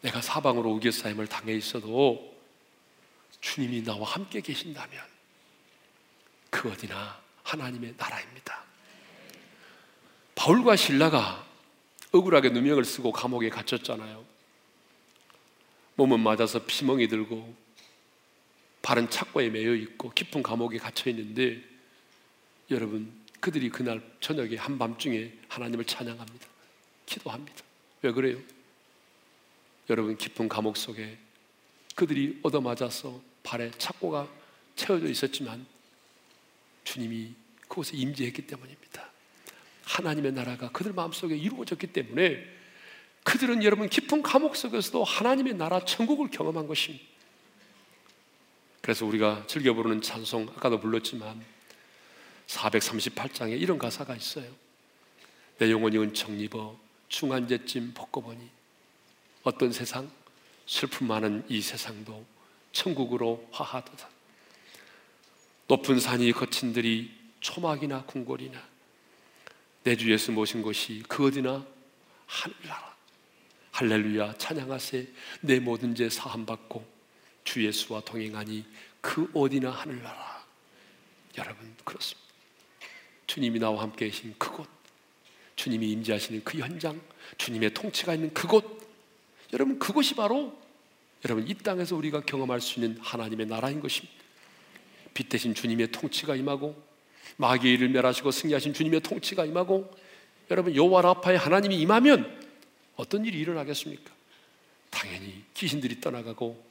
내가 0.01 0.21
사방으로 0.21 0.71
우겨싸임을 0.71 1.27
당해 1.27 1.53
있어도 1.53 2.35
주님이 3.39 3.83
나와 3.83 4.09
함께 4.09 4.41
계신다면 4.41 5.03
그 6.49 6.71
어디나 6.71 7.21
하나님의 7.43 7.93
나라입니다. 7.95 8.63
바울과 10.33 10.77
신라가 10.77 11.45
억울하게 12.11 12.49
누명을 12.49 12.83
쓰고 12.85 13.11
감옥에 13.11 13.49
갇혔잖아요. 13.49 14.26
몸은 15.97 16.19
맞아서 16.19 16.63
피멍이 16.63 17.07
들고 17.07 17.55
발은 18.83 19.09
착고에 19.09 19.49
매여 19.49 19.75
있고 19.75 20.11
깊은 20.11 20.43
감옥에 20.43 20.77
갇혀 20.77 21.09
있는데 21.09 21.61
여러분 22.69 23.11
그들이 23.39 23.69
그날 23.69 24.01
저녁에 24.19 24.55
한밤중에 24.55 25.33
하나님을 25.49 25.85
찬양합니다. 25.85 26.47
기도합니다. 27.05 27.63
왜 28.03 28.11
그래요? 28.11 28.39
여러분 29.89 30.15
깊은 30.17 30.47
감옥 30.47 30.77
속에 30.77 31.17
그들이 31.95 32.39
얻어맞아서 32.43 33.19
발에 33.41 33.71
착고가 33.71 34.31
채워져 34.75 35.07
있었지만 35.07 35.65
주님이 36.83 37.33
그곳에 37.61 37.97
임재했기 37.97 38.45
때문입니다. 38.45 39.11
하나님의 39.83 40.33
나라가 40.33 40.69
그들 40.71 40.93
마음속에 40.93 41.35
이루어졌기 41.35 41.87
때문에 41.87 42.56
그들은 43.27 43.61
여러분 43.65 43.89
깊은 43.89 44.21
감옥 44.21 44.55
속에서도 44.55 45.03
하나님의 45.03 45.55
나라 45.55 45.83
천국을 45.83 46.29
경험한 46.31 46.65
것입니다. 46.65 47.03
그래서 48.79 49.05
우리가 49.05 49.43
즐겨 49.47 49.73
부르는 49.73 50.01
찬송 50.01 50.47
아까도 50.55 50.79
불렀지만 50.79 51.43
438장에 52.47 53.59
이런 53.59 53.77
가사가 53.77 54.15
있어요. 54.15 54.49
내 55.57 55.69
영혼이 55.69 55.97
은총 55.97 56.39
입어 56.39 56.79
중한제쯤 57.09 57.91
벗고보니 57.95 58.49
어떤 59.43 59.73
세상 59.73 60.09
슬픔 60.65 61.07
많은 61.07 61.43
이 61.49 61.61
세상도 61.61 62.25
천국으로 62.71 63.45
화하도다. 63.51 64.07
높은 65.67 65.99
산이 65.99 66.31
거친 66.31 66.71
들이 66.71 67.11
초막이나 67.41 68.03
궁궐이나 68.05 68.57
내 69.83 69.97
주 69.97 70.09
예수 70.13 70.31
모신 70.31 70.61
곳이 70.61 71.03
그 71.09 71.27
어디나 71.27 71.65
하늘나라. 72.25 72.87
할렐루야 73.77 74.33
찬양하세 74.39 75.07
내 75.41 75.59
모든 75.59 75.93
죄 75.93 76.09
사함 76.09 76.47
받고 76.47 76.83
주 77.43 77.63
예수와 77.63 78.01
동행하니 78.01 78.65
그 79.01 79.29
어디나 79.35 79.69
하늘나라. 79.69 80.43
여러분 81.37 81.75
그렇습니다. 81.83 82.27
주님이 83.27 83.59
나와 83.59 83.83
함께 83.83 84.07
계신 84.07 84.33
그곳, 84.39 84.67
주님이 85.55 85.91
임재하시는 85.91 86.43
그 86.43 86.57
현장, 86.57 86.99
주님의 87.37 87.75
통치가 87.75 88.15
있는 88.15 88.33
그곳, 88.33 88.65
여러분 89.53 89.77
그곳이 89.77 90.15
바로 90.15 90.59
여러분 91.23 91.47
이 91.47 91.53
땅에서 91.53 91.95
우리가 91.97 92.21
경험할 92.21 92.59
수 92.61 92.79
있는 92.79 92.97
하나님의 92.99 93.45
나라인 93.45 93.79
것입니다. 93.79 94.15
빛 95.13 95.29
대신 95.29 95.53
주님의 95.53 95.91
통치가 95.91 96.35
임하고 96.35 96.75
일을 97.63 97.89
멸하시고 97.89 98.31
승리하신 98.31 98.73
주님의 98.73 99.01
통치가 99.01 99.45
임하고 99.45 99.95
여러분 100.49 100.75
여호와 100.75 101.03
라파의 101.03 101.37
하나님이 101.37 101.79
임하면 101.79 102.46
어떤 102.97 103.25
일이 103.25 103.39
일어나겠습니까? 103.39 104.11
당연히 104.89 105.43
귀신들이 105.53 106.01
떠나가고 106.01 106.65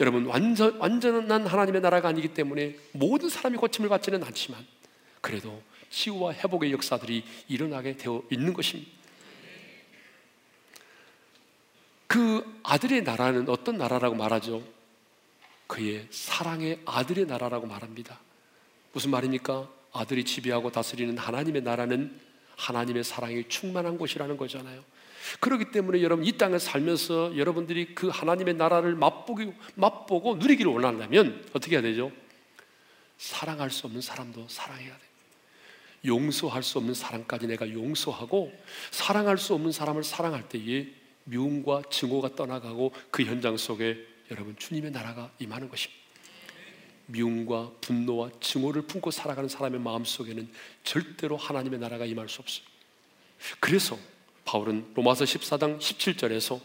여러분 0.00 0.26
완전 0.26 0.76
완전한 0.78 1.46
하나님의 1.46 1.82
나라가 1.82 2.08
아니기 2.08 2.28
때문에 2.34 2.76
모든 2.92 3.28
사람이 3.28 3.58
고침을 3.58 3.88
받지는 3.88 4.24
않지만 4.24 4.66
그래도 5.20 5.62
치유와 5.90 6.32
회복의 6.32 6.72
역사들이 6.72 7.24
일어나게 7.48 7.96
되어 7.96 8.22
있는 8.30 8.54
것입니다. 8.54 8.90
그 12.06 12.60
아들의 12.62 13.02
나라는 13.02 13.48
어떤 13.48 13.76
나라라고 13.76 14.16
말하죠? 14.16 14.64
그의 15.66 16.08
사랑의 16.10 16.80
아들의 16.84 17.26
나라라고 17.26 17.66
말합니다. 17.66 18.18
무슨 18.92 19.10
말입니까? 19.10 19.68
아들이 19.92 20.24
지배하고 20.24 20.72
다스리는 20.72 21.16
하나님의 21.16 21.62
나라는 21.62 22.18
하나님의 22.56 23.04
사랑이 23.04 23.44
충만한 23.48 23.98
곳이라는 23.98 24.36
거잖아요. 24.36 24.82
그렇기 25.40 25.70
때문에 25.70 26.02
여러분 26.02 26.24
이 26.24 26.32
땅에 26.32 26.58
살면서 26.58 27.36
여러분들이 27.36 27.94
그 27.94 28.08
하나님의 28.08 28.54
나라를 28.54 28.94
맛보기, 28.94 29.52
맛보고 29.74 30.36
누리기를 30.36 30.70
원한다면 30.72 31.44
어떻게 31.52 31.76
해야 31.76 31.82
되죠? 31.82 32.10
사랑할 33.18 33.70
수 33.70 33.86
없는 33.86 34.00
사람도 34.00 34.46
사랑해야 34.48 34.92
돼. 34.92 35.10
용서할 36.06 36.62
수 36.62 36.78
없는 36.78 36.94
사람까지 36.94 37.46
내가 37.46 37.70
용서하고 37.70 38.52
사랑할 38.90 39.36
수 39.36 39.54
없는 39.54 39.72
사람을 39.72 40.02
사랑할 40.02 40.48
때에 40.48 40.88
미움과 41.24 41.82
증오가 41.90 42.34
떠나가고 42.34 42.92
그 43.10 43.22
현장 43.24 43.56
속에 43.56 44.06
여러분 44.30 44.56
주님의 44.56 44.90
나라가 44.90 45.30
임하는 45.38 45.68
것입니다. 45.68 46.00
미움과 47.06 47.72
분노와 47.80 48.30
증오를 48.40 48.82
품고 48.82 49.10
살아가는 49.10 49.48
사람의 49.48 49.80
마음 49.80 50.04
속에는 50.04 50.48
절대로 50.84 51.36
하나님의 51.36 51.78
나라가 51.78 52.06
임할 52.06 52.28
수 52.28 52.40
없어요. 52.40 52.64
그래서 53.58 53.98
바울은 54.50 54.84
로마서 54.94 55.24
14장 55.24 55.78
17절에서 55.78 56.60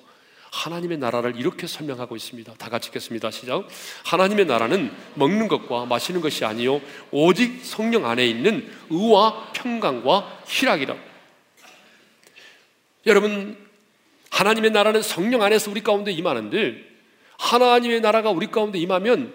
하나님의 0.51 0.97
나라를 0.97 1.35
이렇게 1.35 1.67
설명하고 1.67 2.15
있습니다. 2.15 2.55
다 2.55 2.69
같이 2.69 2.87
읽겠습니다. 2.87 3.29
시작. 3.29 3.67
하나님의 4.05 4.45
나라는 4.45 4.91
먹는 5.13 5.47
것과 5.47 5.85
마시는 5.85 6.21
것이 6.21 6.45
아니요 6.45 6.81
오직 7.11 7.63
성령 7.63 8.07
안에 8.07 8.25
있는 8.25 8.67
의와 8.89 9.51
평강과 9.53 10.41
희락이라. 10.47 10.95
여러분, 13.05 13.55
하나님의 14.31 14.71
나라는 14.71 15.03
성령 15.03 15.43
안에서 15.43 15.69
우리 15.69 15.81
가운데 15.81 16.11
임하는데 16.11 16.83
하나님의 17.37 18.01
나라가 18.01 18.31
우리 18.31 18.47
가운데 18.47 18.79
임하면 18.79 19.31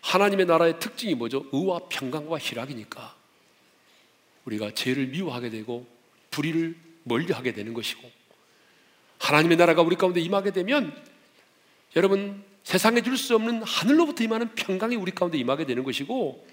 하나님의 0.00 0.46
나라의 0.46 0.80
특징이 0.80 1.14
뭐죠? 1.14 1.46
의와 1.52 1.82
평강과 1.88 2.38
희락이니까 2.38 3.14
우리가 4.44 4.72
죄를 4.72 5.06
미워하게 5.06 5.50
되고 5.50 5.86
불의를 6.30 6.87
멀리하게 7.08 7.52
되는 7.52 7.74
것이고 7.74 8.10
하나님의 9.18 9.56
나라가 9.56 9.82
우리 9.82 9.96
가운데 9.96 10.20
임하게 10.20 10.52
되면 10.52 10.94
여러분 11.96 12.44
세상에 12.62 13.00
줄 13.02 13.16
수 13.16 13.34
없는 13.34 13.62
하늘로부터 13.62 14.22
임하는 14.24 14.54
평강이 14.54 14.94
우리 14.96 15.12
가운데 15.12 15.38
임하게 15.38 15.64
되는 15.64 15.82
것이고 15.82 16.46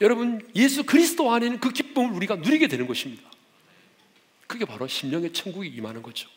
여러분 0.00 0.46
예수 0.54 0.84
그리스도 0.84 1.32
안에는 1.32 1.58
그 1.60 1.70
기쁨을 1.72 2.12
우리가 2.12 2.36
누리게 2.36 2.68
되는 2.68 2.86
것입니다. 2.86 3.30
그게 4.46 4.64
바로 4.64 4.86
심령의 4.86 5.32
천국이 5.32 5.68
임하는 5.68 6.02
거죠. 6.02 6.28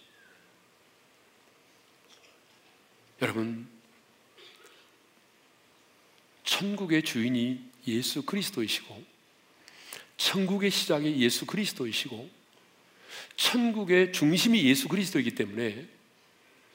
여러분 3.21 3.67
천국의 6.43 7.03
주인이 7.03 7.59
예수 7.87 8.23
그리스도이시고 8.23 9.03
천국의 10.17 10.71
시작이 10.71 11.17
예수 11.21 11.45
그리스도이시고 11.45 12.29
천국의 13.35 14.13
중심이 14.13 14.63
예수 14.63 14.87
그리스도이기 14.87 15.35
때문에 15.35 15.87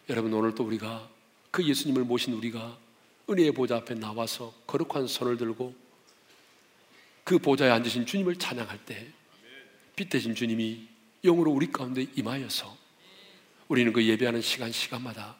여러분 0.08 0.32
오늘 0.32 0.54
또 0.54 0.64
우리가 0.64 1.08
그 1.50 1.66
예수님을 1.66 2.04
모신 2.04 2.34
우리가 2.34 2.78
은혜의 3.28 3.52
보좌 3.52 3.76
앞에 3.76 3.94
나와서 3.94 4.52
거룩한 4.66 5.06
손을 5.06 5.36
들고 5.36 5.74
그 7.24 7.38
보좌에 7.38 7.70
앉으신 7.70 8.06
주님을 8.06 8.36
찬양할 8.36 8.84
때 8.84 9.20
빛 10.00 10.08
대신 10.08 10.34
주님이 10.34 10.88
영으로 11.22 11.50
우리 11.50 11.70
가운데 11.70 12.06
임하여서 12.16 12.74
우리는 13.68 13.92
그 13.92 14.02
예배하는 14.02 14.40
시간 14.40 14.72
시간마다 14.72 15.36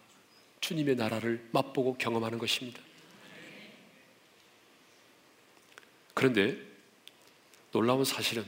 주님의 0.61 0.97
나라를 0.97 1.49
맛보고 1.51 1.97
경험하는 1.97 2.37
것입니다. 2.37 2.79
그런데 6.12 6.59
놀라운 7.73 8.05
사실은 8.05 8.45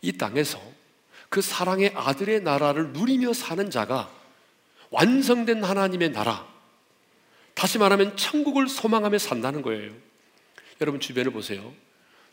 이 0.00 0.12
땅에서 0.12 0.58
그 1.32 1.40
사랑의 1.40 1.92
아들의 1.94 2.42
나라를 2.42 2.92
누리며 2.92 3.32
사는 3.32 3.70
자가 3.70 4.12
완성된 4.90 5.64
하나님의 5.64 6.12
나라, 6.12 6.46
다시 7.54 7.78
말하면 7.78 8.18
천국을 8.18 8.68
소망하며 8.68 9.16
산다는 9.16 9.62
거예요. 9.62 9.94
여러분 10.82 11.00
주변을 11.00 11.32
보세요. 11.32 11.72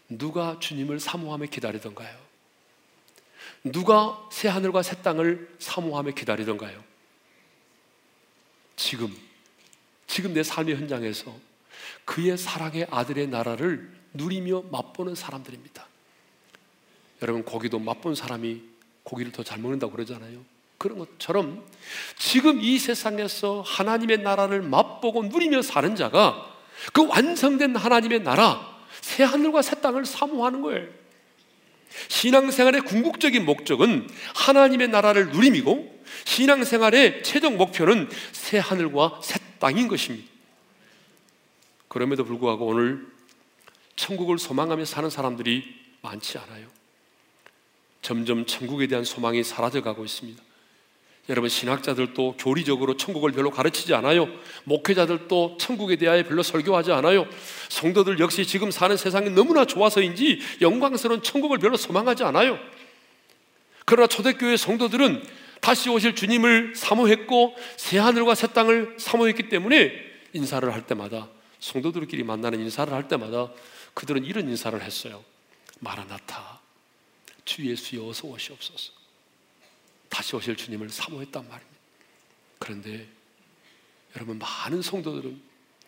누가 0.10 0.58
주님을 0.60 1.00
사모하며 1.00 1.46
기다리던가요? 1.46 2.14
누가 3.64 4.28
새 4.34 4.50
하늘과 4.50 4.84
새 4.84 5.02
땅을 5.02 5.56
사모하며 5.60 6.12
기다리던가요? 6.12 6.84
지금, 8.76 9.16
지금 10.08 10.34
내 10.34 10.44
삶의 10.44 10.76
현장에서 10.76 11.34
그의 12.04 12.38
사랑의 12.38 12.86
아들의 12.92 13.28
나라를 13.28 13.94
누리며 14.14 14.64
맛보는 14.64 15.16
사람들입니다. 15.16 15.88
여러분, 17.22 17.46
고기도 17.46 17.80
맛본 17.80 18.16
사람이 18.16 18.79
고기를 19.10 19.32
더 19.32 19.44
잘 19.44 19.58
먹는다고 19.60 19.92
그러잖아요. 19.92 20.40
그런 20.78 21.00
것처럼 21.00 21.66
지금 22.18 22.62
이 22.62 22.78
세상에서 22.78 23.64
하나님의 23.66 24.20
나라를 24.20 24.62
맛보고 24.62 25.24
누리며 25.24 25.62
사는 25.62 25.96
자가 25.96 26.56
그 26.94 27.06
완성된 27.08 27.76
하나님의 27.76 28.24
나라, 28.24 28.80
새 29.02 29.24
하늘과 29.24 29.62
새 29.62 29.82
땅을 29.82 30.06
사모하는 30.06 30.62
거예요. 30.62 30.88
신앙생활의 32.08 32.82
궁극적인 32.82 33.46
목적은 33.46 34.08
하나님의 34.36 34.90
나라를 34.90 35.30
누림이고 35.30 36.04
신앙생활의 36.26 37.24
최종 37.24 37.58
목표는 37.58 38.10
새 38.32 38.60
하늘과 38.60 39.22
새 39.24 39.40
땅인 39.60 39.88
것입니다. 39.88 40.30
그럼에도 41.88 42.24
불구하고 42.24 42.68
오늘 42.68 43.08
천국을 43.96 44.38
소망하며 44.38 44.86
사는 44.86 45.10
사람들이 45.10 45.66
많지 46.02 46.38
않아요. 46.38 46.79
점점 48.02 48.46
천국에 48.46 48.88
대한 48.88 49.04
소망이 49.04 49.44
사라져가고 49.44 50.06
있습니다. 50.06 50.42
여러분 51.30 51.48
신학자들도 51.48 52.38
교리적으로 52.40 52.98
천국을 52.98 53.32
별로 53.32 53.52
가르치지 53.52 53.94
않아요. 53.94 54.28
목회자들도 54.64 55.58
천국에 55.60 55.96
대하여 55.96 56.24
별로 56.24 56.42
설교하지 56.42 56.92
않아요. 56.92 57.28
성도들 57.70 58.20
역시 58.20 58.46
지금 58.48 58.72
사는 58.72 58.98
세상이 58.98 59.30
너무나 59.30 59.66
좋아서인지 59.66 60.40
영광스러운 60.62 61.22
천국을 61.22 61.60
별로 61.60 61.78
소망하지 61.78 62.24
않아요. 62.24 62.58
그러나 63.86 64.08
초대교회 64.08 64.58
성도들은 64.58 65.24
다시 65.62 65.90
오실 65.90 66.16
주님을 66.16 66.74
사모했고 66.76 67.56
새 67.78 68.00
하늘과 68.00 68.34
새 68.34 68.48
땅을 68.48 68.96
사모했기 68.98 69.50
때문에 69.50 69.94
인사를 70.34 70.72
할 70.74 70.88
때마다 70.88 71.28
성도들끼리 71.60 72.24
만나는 72.24 72.60
인사를 72.62 72.92
할 72.92 73.08
때마다 73.08 73.52
그들은 73.94 74.26
이런 74.26 74.48
인사를 74.48 74.82
했어요. 74.82 75.24
마라나타 75.80 76.59
주 77.50 77.66
예수여 77.66 78.08
어서 78.08 78.28
오시옵소서. 78.28 78.94
다시 80.08 80.36
오실 80.36 80.56
주님을 80.56 80.88
사모했단 80.92 81.50
말입니다. 81.50 81.80
그런데 82.60 83.08
여러분 84.16 84.38
많은 84.38 84.84
성도들은 84.84 85.42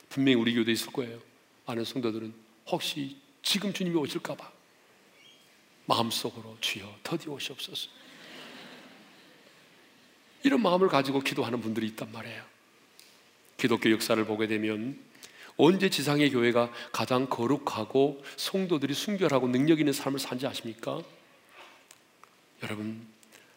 분명히 0.09 0.41
우리 0.41 0.55
교도에 0.55 0.73
있을 0.73 0.91
거예요. 0.91 1.21
많은 1.67 1.85
성도들은 1.85 2.33
혹시 2.65 3.15
지금 3.43 3.71
주님이 3.71 3.95
오실까봐 3.95 4.51
마음속으로 5.85 6.57
주여 6.61 6.97
더디 7.03 7.29
오시옵소서. 7.29 7.89
이런 10.41 10.63
마음을 10.63 10.87
가지고 10.87 11.19
기도하는 11.19 11.61
분들이 11.61 11.85
있단 11.89 12.11
말이에요. 12.11 12.43
기독교 13.57 13.91
역사를 13.91 14.25
보게 14.25 14.47
되면 14.47 14.99
언제 15.57 15.91
지상의 15.91 16.31
교회가 16.31 16.71
가장 16.91 17.29
거룩하고 17.29 18.23
성도들이 18.37 18.95
순결하고 18.95 19.47
능력 19.47 19.77
있는 19.77 19.93
삶을 19.93 20.17
산지 20.17 20.47
아십니까? 20.47 21.03
여러분 22.63 23.05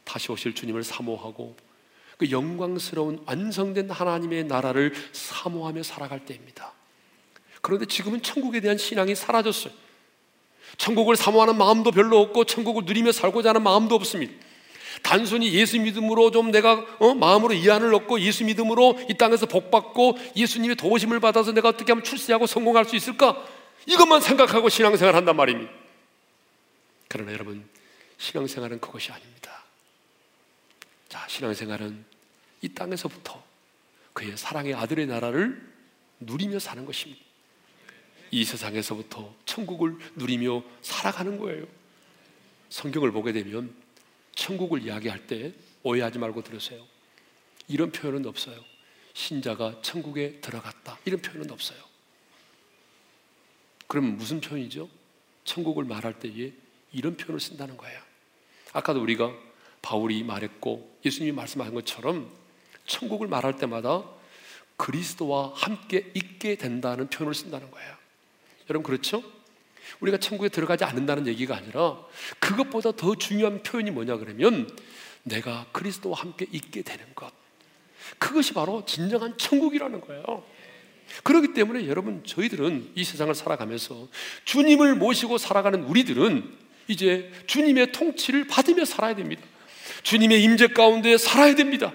다시 0.04 0.30
오실 0.30 0.54
주님을 0.54 0.84
사모하고 0.84 1.56
그 2.16 2.30
영광스러운 2.30 3.22
완성된 3.26 3.90
하나님의 3.90 4.44
나라를 4.44 4.94
사모하며 5.12 5.82
살아갈 5.82 6.24
때입니다. 6.24 6.72
그런데 7.60 7.86
지금은 7.86 8.22
천국에 8.22 8.60
대한 8.60 8.78
신앙이 8.78 9.14
사라졌어요. 9.14 9.72
천국을 10.76 11.16
사모하는 11.16 11.56
마음도 11.56 11.90
별로 11.90 12.20
없고 12.20 12.44
천국을 12.44 12.84
누리며 12.84 13.12
살고자 13.12 13.50
하는 13.50 13.62
마음도 13.62 13.94
없습니다. 13.94 14.32
단순히 15.02 15.52
예수 15.52 15.78
믿음으로 15.80 16.30
좀 16.30 16.50
내가 16.50 16.84
어? 16.98 17.14
마음으로 17.14 17.52
이안을 17.52 17.92
얻고 17.94 18.20
예수 18.20 18.44
믿음으로 18.44 18.98
이 19.10 19.14
땅에서 19.14 19.46
복 19.46 19.70
받고 19.70 20.16
예수님의 20.36 20.76
도우심을 20.76 21.20
받아서 21.20 21.52
내가 21.52 21.68
어떻게 21.68 21.92
하면 21.92 22.04
출세하고 22.04 22.46
성공할 22.46 22.84
수 22.84 22.96
있을까? 22.96 23.44
이것만 23.86 24.20
생각하고 24.20 24.68
신앙생활 24.68 25.14
한단 25.14 25.36
말입니다. 25.36 25.70
그러나 27.08 27.32
여러분, 27.32 27.64
신앙생활은 28.18 28.80
그것이 28.80 29.12
아닙니다. 29.12 29.64
자, 31.08 31.26
신앙생활은 31.28 32.04
이 32.62 32.68
땅에서부터 32.70 33.44
그의 34.12 34.36
사랑의 34.36 34.74
아들의 34.74 35.06
나라를 35.06 35.72
누리며 36.20 36.58
사는 36.58 36.84
것입니다. 36.84 37.22
이 38.30 38.44
세상에서부터 38.44 39.34
천국을 39.44 39.96
누리며 40.16 40.62
살아가는 40.82 41.38
거예요. 41.38 41.66
성경을 42.68 43.12
보게 43.12 43.32
되면 43.32 43.74
천국을 44.34 44.82
이야기할 44.82 45.26
때 45.26 45.52
오해하지 45.82 46.18
말고 46.18 46.42
들으세요. 46.42 46.84
이런 47.68 47.92
표현은 47.92 48.26
없어요. 48.26 48.64
신자가 49.12 49.80
천국에 49.82 50.40
들어갔다. 50.40 50.98
이런 51.04 51.20
표현은 51.20 51.50
없어요. 51.50 51.78
그럼 53.86 54.16
무슨 54.16 54.40
표현이죠? 54.40 54.88
천국을 55.44 55.84
말할 55.84 56.18
때에 56.18 56.52
이런 56.92 57.16
표현을 57.16 57.38
쓴다는 57.38 57.76
거예요. 57.76 58.00
아까도 58.74 59.00
우리가 59.00 59.32
바울이 59.80 60.22
말했고 60.24 60.98
예수님이 61.04 61.32
말씀하신 61.32 61.74
것처럼 61.74 62.30
천국을 62.84 63.28
말할 63.28 63.56
때마다 63.56 64.04
그리스도와 64.76 65.52
함께 65.54 66.10
있게 66.14 66.56
된다는 66.56 67.08
표현을 67.08 67.34
쓴다는 67.34 67.70
거예요. 67.70 67.94
여러분 68.68 68.82
그렇죠? 68.82 69.22
우리가 70.00 70.18
천국에 70.18 70.48
들어가지 70.48 70.84
않는다는 70.84 71.26
얘기가 71.28 71.56
아니라 71.56 71.98
그것보다 72.40 72.92
더 72.92 73.14
중요한 73.14 73.62
표현이 73.62 73.90
뭐냐 73.90 74.16
그러면 74.16 74.68
내가 75.22 75.66
그리스도와 75.72 76.18
함께 76.18 76.46
있게 76.50 76.82
되는 76.82 77.04
것. 77.14 77.32
그것이 78.18 78.52
바로 78.54 78.84
진정한 78.84 79.38
천국이라는 79.38 80.00
거예요. 80.00 80.42
그렇기 81.22 81.54
때문에 81.54 81.86
여러분 81.86 82.24
저희들은 82.24 82.92
이 82.94 83.04
세상을 83.04 83.32
살아가면서 83.34 84.08
주님을 84.44 84.96
모시고 84.96 85.38
살아가는 85.38 85.84
우리들은 85.84 86.63
이제 86.88 87.30
주님의 87.46 87.92
통치를 87.92 88.46
받으며 88.46 88.84
살아야 88.84 89.14
됩니다. 89.14 89.42
주님의 90.02 90.42
임재 90.42 90.68
가운데 90.68 91.16
살아야 91.16 91.54
됩니다. 91.54 91.92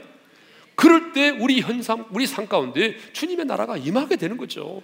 그럴 0.76 1.12
때 1.12 1.30
우리 1.30 1.62
현상, 1.62 2.08
우리 2.12 2.26
삶 2.26 2.48
가운데 2.48 2.98
주님의 3.14 3.46
나라가 3.46 3.78
임하게 3.78 4.16
되는 4.16 4.38
거죠. 4.38 4.82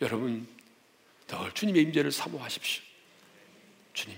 여러분, 0.00 0.46
늘 1.26 1.52
주님의 1.52 1.82
임재를 1.82 2.12
사모하십시오. 2.12 2.82
주님, 3.92 4.16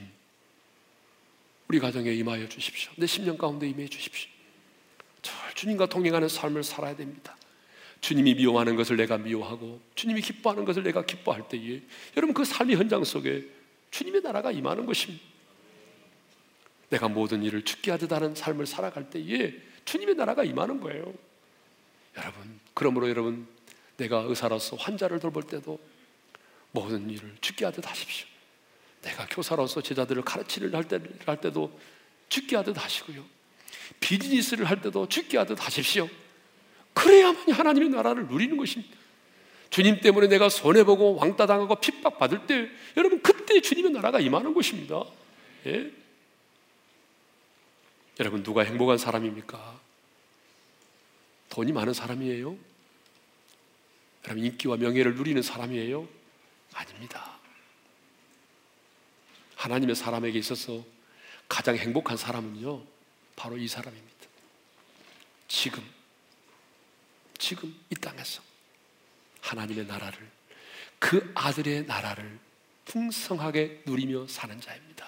우리 1.69 1.79
가정에 1.79 2.13
임하여 2.13 2.49
주십시오. 2.49 2.93
내 2.97 3.07
10년 3.07 3.39
가운데 3.39 3.69
임해 3.69 3.89
주십시오. 3.89 4.31
절 5.23 5.35
주님과 5.55 5.87
동행하는 5.87 6.29
삶을 6.29 6.63
살아야 6.63 6.95
됩니다. 6.95 7.37
주님이 8.01 8.35
미워하는 8.35 8.77
것을 8.77 8.97
내가 8.97 9.19
미워하고 9.19 9.81
주님이 9.95 10.21
기뻐하는 10.21 10.65
것을 10.65 10.83
내가 10.83 11.05
기뻐할 11.05 11.49
때에 11.49 11.81
여러분 12.17 12.35
그 12.35 12.45
삶의 12.45 12.77
현장 12.77 13.03
속에 13.03 13.49
주님의 13.97 14.21
나라가 14.21 14.53
임하는 14.53 14.85
것입니다. 14.85 15.25
내가 16.91 17.09
모든 17.09 17.43
일을 17.43 17.63
죽게 17.63 17.91
하듯 17.93 18.13
하는 18.13 18.35
삶을 18.35 18.67
살아갈 18.67 19.09
때에 19.09 19.55
주님의 19.87 20.17
나라가 20.17 20.45
임하는 20.45 20.81
거예요. 20.81 21.15
여러분, 22.19 22.61
그러므로 22.75 23.09
여러분 23.09 23.49
내가 23.97 24.19
의사로서 24.19 24.77
환자를 24.77 25.19
돌볼 25.19 25.45
때도 25.45 25.81
모든 26.73 27.09
일을 27.09 27.37
죽게 27.41 27.65
하듯 27.65 27.89
하십시오. 27.89 28.29
내가 29.01 29.27
교사로서 29.29 29.81
제자들을 29.81 30.23
가르치를 30.23 30.75
할, 30.75 30.85
때, 30.85 31.01
할 31.25 31.41
때도 31.41 31.81
죽게 32.29 32.57
하듯 32.57 32.77
하시고요. 32.83 33.25
비즈니스를 34.01 34.67
할 34.67 34.83
때도 34.83 35.09
죽게 35.09 35.39
하듯 35.39 35.65
하십시오. 35.65 36.09
그래야만 36.93 37.51
하나님의 37.51 37.89
나라를 37.91 38.27
누리는 38.27 38.59
것입니다. 38.59 38.95
주님 39.77 40.01
때문에 40.01 40.27
내가 40.29 40.49
손해보고 40.49 41.17
왕따당하고 41.17 41.75
핍박받을 41.75 42.47
때 42.47 42.71
여러분 42.97 43.21
그때 43.21 43.61
주님의 43.61 43.91
나라가 43.91 44.21
임하는 44.21 44.55
것입니다. 44.55 45.05
예? 45.67 45.93
여러분 48.19 48.43
누가 48.43 48.63
행복한 48.63 48.97
사람입니까? 48.97 49.79
돈이 51.51 51.73
많은 51.73 51.93
사람이에요? 51.93 52.57
여러분 54.25 54.45
인기와 54.47 54.79
명예를 54.79 55.15
누리는 55.15 55.43
사람이에요? 55.43 56.09
아닙니다. 56.73 57.37
하나님의 59.57 59.95
사람에게 59.95 60.39
있어서 60.39 60.83
가장 61.51 61.77
행복한 61.77 62.17
사람은요, 62.17 62.83
바로 63.37 63.59
이 63.59 63.69
사람입니다. 63.69 64.27
지금, 65.49 65.87
지금 67.37 67.79
이 67.91 67.95
땅에서 67.95 68.56
하나님의 69.41 69.87
나라를, 69.87 70.19
그 70.99 71.31
아들의 71.35 71.87
나라를 71.87 72.39
풍성하게 72.85 73.83
누리며 73.87 74.27
사는 74.29 74.61
자입니다. 74.61 75.07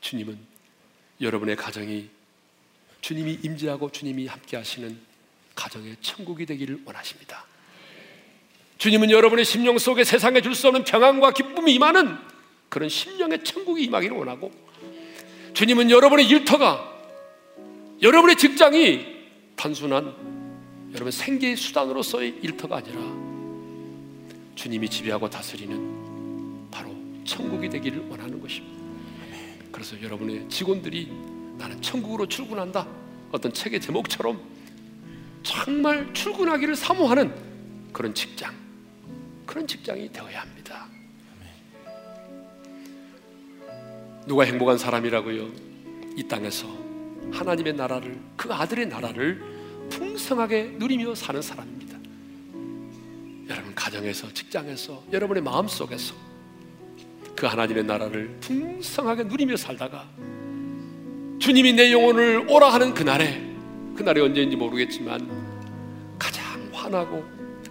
주님은 0.00 0.38
여러분의 1.20 1.56
가정이 1.56 2.10
주님이 3.00 3.38
임재하고 3.42 3.90
주님이 3.90 4.26
함께 4.26 4.56
하시는 4.56 4.98
가정의 5.54 5.96
천국이 6.00 6.44
되기를 6.46 6.82
원하십니다. 6.84 7.44
주님은 8.78 9.10
여러분의 9.10 9.44
심령 9.44 9.78
속에 9.78 10.04
세상에 10.04 10.40
줄 10.42 10.54
수 10.54 10.68
없는 10.68 10.84
평안과 10.84 11.32
기쁨이 11.32 11.74
임하는 11.74 12.16
그런 12.68 12.88
심령의 12.88 13.42
천국이 13.44 13.84
임하기를 13.84 14.16
원하고 14.16 14.52
주님은 15.54 15.90
여러분의 15.90 16.26
일터가 16.26 16.94
여러분의 18.02 18.36
직장이 18.36 19.06
단순한 19.56 20.35
여러분 20.92 21.10
생계의 21.10 21.56
수단으로서의 21.56 22.38
일터가 22.42 22.76
아니라 22.76 23.00
주님이 24.54 24.88
지배하고 24.88 25.28
다스리는 25.28 26.70
바로 26.70 26.94
천국이 27.24 27.68
되기를 27.68 28.08
원하는 28.08 28.40
것입니다. 28.40 28.76
그래서 29.70 30.00
여러분의 30.00 30.48
직원들이 30.48 31.12
나는 31.58 31.80
천국으로 31.82 32.26
출근한다. 32.26 32.86
어떤 33.30 33.52
책의 33.52 33.80
제목처럼 33.80 34.40
정말 35.42 36.12
출근하기를 36.14 36.74
사모하는 36.74 37.32
그런 37.92 38.14
직장, 38.14 38.54
그런 39.44 39.66
직장이 39.66 40.10
되어야 40.10 40.40
합니다. 40.40 40.86
누가 44.26 44.44
행복한 44.44 44.76
사람이라고요? 44.78 45.48
이 46.16 46.22
땅에서 46.26 46.66
하나님의 47.30 47.74
나라를 47.74 48.18
그 48.36 48.52
아들의 48.52 48.86
나라를 48.86 49.55
풍성하게 49.90 50.76
누리며 50.78 51.14
사는 51.14 51.40
사람입니다. 51.40 51.98
여러분 53.48 53.74
가정에서 53.74 54.32
직장에서 54.32 55.04
여러분의 55.12 55.42
마음 55.42 55.68
속에서 55.68 56.14
그 57.36 57.46
하나님의 57.46 57.84
나라를 57.84 58.36
풍성하게 58.40 59.24
누리며 59.24 59.56
살다가 59.56 60.08
주님이 61.38 61.74
내 61.74 61.92
영혼을 61.92 62.46
오라 62.48 62.72
하는 62.72 62.94
그날에 62.94 63.42
그날이 63.94 64.20
언제인지 64.20 64.56
모르겠지만 64.56 66.16
가장 66.18 66.68
환하고 66.72 67.24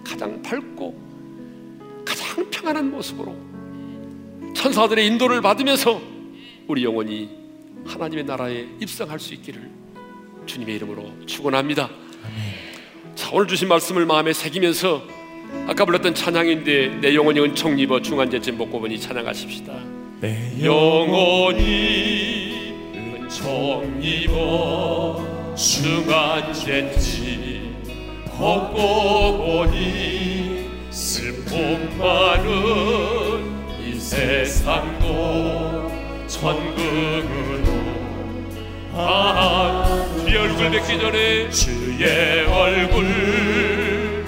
가장 0.04 0.42
밝고 0.42 2.04
가장 2.06 2.50
평안한 2.50 2.92
모습으로 2.92 3.36
천사들의 4.54 5.06
인도를 5.08 5.42
받으면서 5.42 6.02
우리 6.68 6.84
영혼이 6.84 7.30
하나님의 7.86 8.24
나라에 8.24 8.68
입성할 8.80 9.20
수 9.20 9.34
있기를 9.34 9.70
주님의 10.46 10.76
이름으로 10.76 11.26
축원합니다. 11.26 11.90
자 13.16 13.30
오늘 13.32 13.48
주신 13.48 13.68
말씀을 13.68 14.06
마음에 14.06 14.32
새기면서 14.34 15.02
아까 15.68 15.86
불렀던 15.86 16.14
찬양인데 16.16 17.00
내 17.02 17.16
영혼이 17.16 17.40
은총 17.40 17.80
입어 17.80 18.02
중한제쯤 18.02 18.58
복고 18.58 18.80
보니 18.82 19.00
찬양하십시다. 19.00 19.74
내 20.22 20.52
영혼이 20.64 22.74
은총 22.96 24.00
입어 24.02 25.24
중한제쯤 25.56 27.26
복고보니 28.38 29.76
슬픔 30.92 31.98
많은 31.98 33.56
이 33.88 33.98
세상도 34.00 35.90
천국으로 36.28 37.75
아 38.98 40.08
주의 40.24 40.38
얼굴 40.38 40.72
뵙기 40.72 40.98
전에 40.98 41.50
주의 41.50 42.46
얼굴 42.46 43.06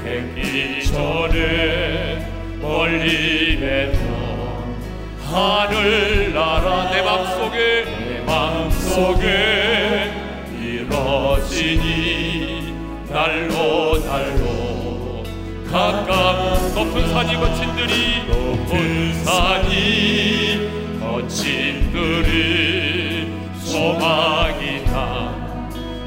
뵙기 0.04 0.84
전에 0.88 2.30
멀리 2.60 3.58
뵙던 3.62 4.76
하늘나라 5.24 6.92
내 6.92 7.02
맘속에 7.02 7.86
내 7.86 8.20
맘속에 8.26 10.12
이뤄지니 10.60 11.78
날로 13.10 14.04
날로. 14.04 15.24
가까운 15.72 16.76
높은 16.76 17.08
산이 17.10 17.36
거친 17.38 17.74
들이 17.74 18.26
높은 18.28 19.14
산이 19.24 21.00
거친 21.00 21.90
들이 21.94 22.87
소망이다 23.88 24.96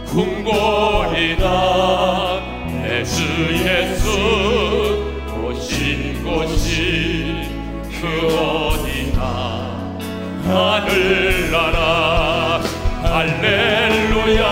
궁궐이다 0.06 1.44
내 2.82 3.04
주 3.04 3.22
예수 3.64 4.04
오신 5.42 6.22
곳이 6.22 7.48
그 8.00 8.02
어디나 8.36 9.20
하늘나라. 10.44 11.78
할렐루야 13.02 14.44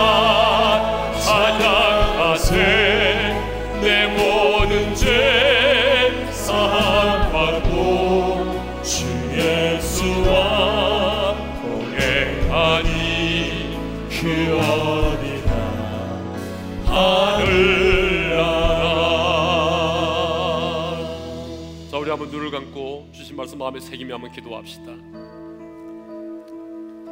감고 22.59 23.11
주신 23.13 23.37
말씀 23.37 23.59
마음에 23.59 23.79
새기며 23.79 24.15
한번 24.15 24.33
기도합시다. 24.33 24.93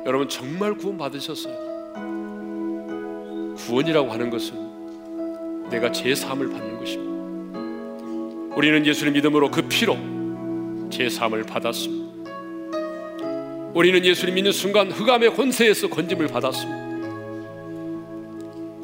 여러분 0.04 0.28
정말 0.28 0.74
구원 0.74 0.98
받으셨어요. 0.98 1.54
구원이라고 3.56 4.10
하는 4.10 4.28
것은 4.30 5.68
내가 5.70 5.92
제 5.92 6.14
사함을 6.14 6.50
받는 6.50 6.78
것입니다. 6.78 8.56
우리는 8.56 8.84
예수를 8.84 9.12
믿음으로 9.12 9.50
그 9.50 9.62
피로 9.62 9.96
제 10.90 11.08
사함을 11.08 11.44
받았습니다. 11.44 12.06
우리는 13.74 14.04
예수를 14.04 14.34
믿는 14.34 14.50
순간 14.50 14.90
흑암의 14.90 15.34
권세에서 15.36 15.88
건짐을 15.88 16.26
받았습니다. 16.26 16.86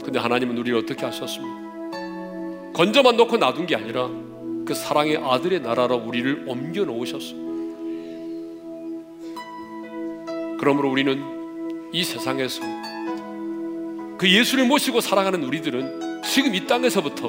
근데 0.04 0.18
하나님은 0.18 0.56
우리를 0.58 0.78
어떻게 0.78 1.04
하셨습니까? 1.06 2.72
건져만 2.72 3.16
놓고 3.16 3.36
놔둔 3.36 3.66
게 3.66 3.74
아니라 3.74 4.08
그 4.64 4.74
사랑의 4.74 5.16
아들의 5.16 5.60
나라로 5.60 5.96
우리를 5.96 6.44
옮겨 6.46 6.84
놓으셨습니다. 6.84 7.52
그러므로 10.58 10.90
우리는 10.90 11.20
이 11.92 12.04
세상에서 12.04 12.62
그 14.16 14.30
예수를 14.30 14.66
모시고 14.66 15.00
살아가는 15.00 15.42
우리들은 15.42 16.22
지금 16.22 16.54
이 16.54 16.66
땅에서부터 16.66 17.28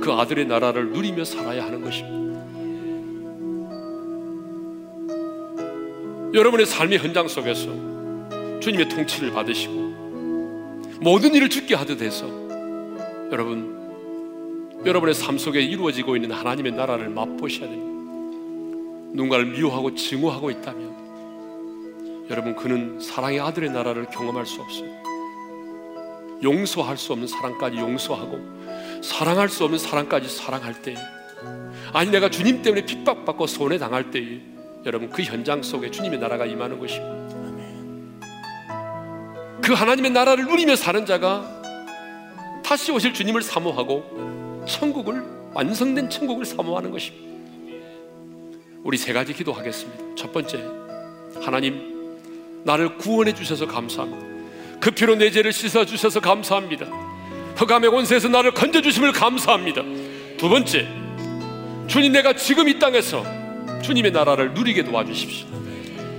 그 0.00 0.12
아들의 0.12 0.46
나라를 0.46 0.90
누리며 0.92 1.24
살아야 1.24 1.64
하는 1.64 1.82
것입니다. 1.82 2.18
여러분의 6.32 6.66
삶의 6.66 6.98
현장 6.98 7.28
속에서 7.28 7.68
주님의 8.60 8.88
통치를 8.88 9.32
받으시고 9.32 10.98
모든 11.00 11.34
일을 11.34 11.48
죽게 11.48 11.74
하듯 11.74 12.02
해서 12.02 12.26
여러분 13.30 13.77
여러분의 14.84 15.14
삶 15.14 15.38
속에 15.38 15.60
이루어지고 15.60 16.16
있는 16.16 16.32
하나님의 16.32 16.72
나라를 16.72 17.08
맛보셔야 17.08 17.68
됩니다. 17.68 17.88
누군가를 19.12 19.46
미워하고 19.46 19.94
증오하고 19.94 20.50
있다면 20.50 22.28
여러분 22.30 22.54
그는 22.54 23.00
사랑의 23.00 23.40
아들의 23.40 23.70
나라를 23.70 24.06
경험할 24.06 24.46
수 24.46 24.60
없어요. 24.60 24.88
용서할 26.42 26.96
수 26.96 27.12
없는 27.12 27.26
사랑까지 27.26 27.78
용서하고 27.78 28.38
사랑할 29.02 29.48
수 29.48 29.64
없는 29.64 29.78
사랑까지 29.78 30.28
사랑할 30.28 30.80
때 30.82 30.94
아니 31.92 32.10
내가 32.10 32.28
주님 32.30 32.62
때문에 32.62 32.84
핍박받고 32.84 33.46
손해 33.48 33.78
당할 33.78 34.10
때에 34.10 34.40
여러분 34.86 35.10
그 35.10 35.22
현장 35.22 35.62
속에 35.62 35.90
주님의 35.90 36.20
나라가 36.20 36.46
임하는 36.46 36.78
것입니다. 36.78 37.18
그 39.60 39.72
하나님의 39.72 40.12
나라를 40.12 40.46
누리며 40.46 40.76
사는 40.76 41.04
자가 41.04 41.58
다시 42.64 42.92
오실 42.92 43.12
주님을 43.12 43.42
사모하고 43.42 44.37
천국을 44.68 45.24
완성된 45.54 46.08
천국을 46.08 46.44
사모하는 46.44 46.92
것입니다. 46.92 47.26
우리 48.84 48.96
세 48.96 49.12
가지 49.12 49.32
기도하겠습니다. 49.32 50.14
첫 50.16 50.32
번째, 50.32 50.62
하나님 51.42 51.98
나를 52.64 52.96
구원해 52.98 53.34
주셔서 53.34 53.66
감사합니다. 53.66 54.26
그 54.80 54.92
피로 54.92 55.16
내 55.16 55.30
죄를 55.30 55.52
씻어 55.52 55.84
주셔서 55.84 56.20
감사합니다. 56.20 56.86
흑암의 57.56 57.90
권세에서 57.90 58.28
나를 58.28 58.52
건져 58.52 58.80
주심을 58.80 59.10
감사합니다. 59.10 59.82
두 60.36 60.48
번째, 60.48 60.86
주님 61.88 62.12
내가 62.12 62.34
지금 62.34 62.68
이 62.68 62.78
땅에서 62.78 63.24
주님의 63.82 64.12
나라를 64.12 64.54
누리게 64.54 64.84
도와주십시오. 64.84 65.48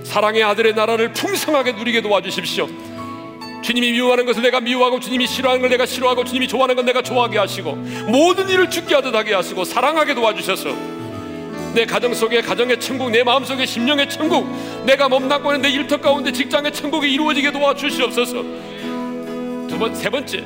사랑의 0.04 0.42
아들의 0.42 0.74
나라를 0.74 1.12
풍성하게 1.12 1.72
누리게 1.72 2.02
도와주십시오. 2.02 2.68
주님이 3.62 3.92
미워하는 3.92 4.24
것을 4.26 4.42
내가 4.42 4.60
미워하고 4.60 5.00
주님이 5.00 5.26
싫어하는 5.26 5.60
걸 5.60 5.70
내가 5.70 5.84
싫어하고 5.86 6.24
주님이 6.24 6.48
좋아하는 6.48 6.76
건 6.76 6.84
내가 6.86 7.02
좋아하게 7.02 7.38
하시고 7.38 7.72
모든 8.08 8.48
일을 8.48 8.70
죽게 8.70 8.94
하듯 8.94 9.14
하게 9.14 9.34
하시고 9.34 9.64
사랑하게 9.64 10.14
도와주셔서 10.14 10.70
내 11.74 11.84
가정 11.84 12.12
속에 12.14 12.40
가정의 12.40 12.80
천국 12.80 13.10
내 13.10 13.22
마음 13.22 13.44
속에 13.44 13.64
심령의 13.66 14.08
천국 14.08 14.46
내가 14.86 15.08
몸담고 15.08 15.50
있는 15.54 15.62
내 15.62 15.70
일터 15.70 15.98
가운데 16.00 16.32
직장의 16.32 16.72
천국이 16.72 17.12
이루어지게 17.12 17.52
도와주시옵소서. 17.52 18.32
두 19.68 19.78
번 19.78 19.94
세 19.94 20.10
번째 20.10 20.42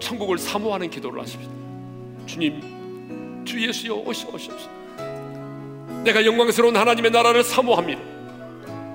천국을 0.00 0.36
사모하는 0.38 0.90
기도를 0.90 1.20
하십시오. 1.22 1.48
주님 2.26 3.44
주 3.44 3.60
예수여 3.64 3.94
오시옵소서. 3.94 4.68
내가 6.02 6.24
영광스러운 6.24 6.76
하나님의 6.76 7.10
나라를 7.12 7.44
사모합니다. 7.44 8.00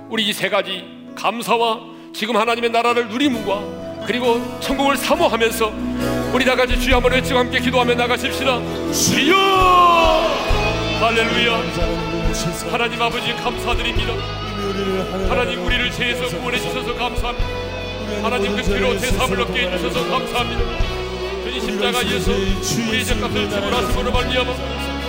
우리 0.09 0.27
이 0.27 0.33
세 0.33 0.49
가지 0.49 0.83
감사와 1.15 1.79
지금 2.17 2.35
하나님의 2.35 2.71
나라를 2.71 3.09
누림과 3.09 4.07
그리고 4.07 4.41
천국을 4.59 4.97
사모하면서 4.97 5.71
우리 6.33 6.45
다 6.45 6.55
같이 6.55 6.79
주여 6.81 6.95
한번 6.95 7.11
외치고 7.11 7.37
함께 7.37 7.59
기도하며 7.59 7.93
나가십시다. 7.93 8.59
주여! 8.91 9.35
할렐루야! 10.99 11.61
하나님 12.71 12.99
아버지 13.03 13.33
감사드립니다. 13.33 14.13
하나님 15.29 15.63
우리를 15.63 15.91
죄에서 15.91 16.39
구원해 16.39 16.57
주셔서 16.57 16.95
감사합니다. 16.95 17.47
하나님 18.23 18.55
그 18.55 18.63
피로 18.63 18.97
죄사함을 18.97 19.41
얻게 19.41 19.69
해주셔서 19.69 20.09
감사합니다. 20.09 20.61
주님 21.43 21.59
십자가에서 21.59 22.31
우리의 22.31 23.05
죄값을 23.05 23.47
지불하심으로 23.47 24.11
말미암아 24.11 24.53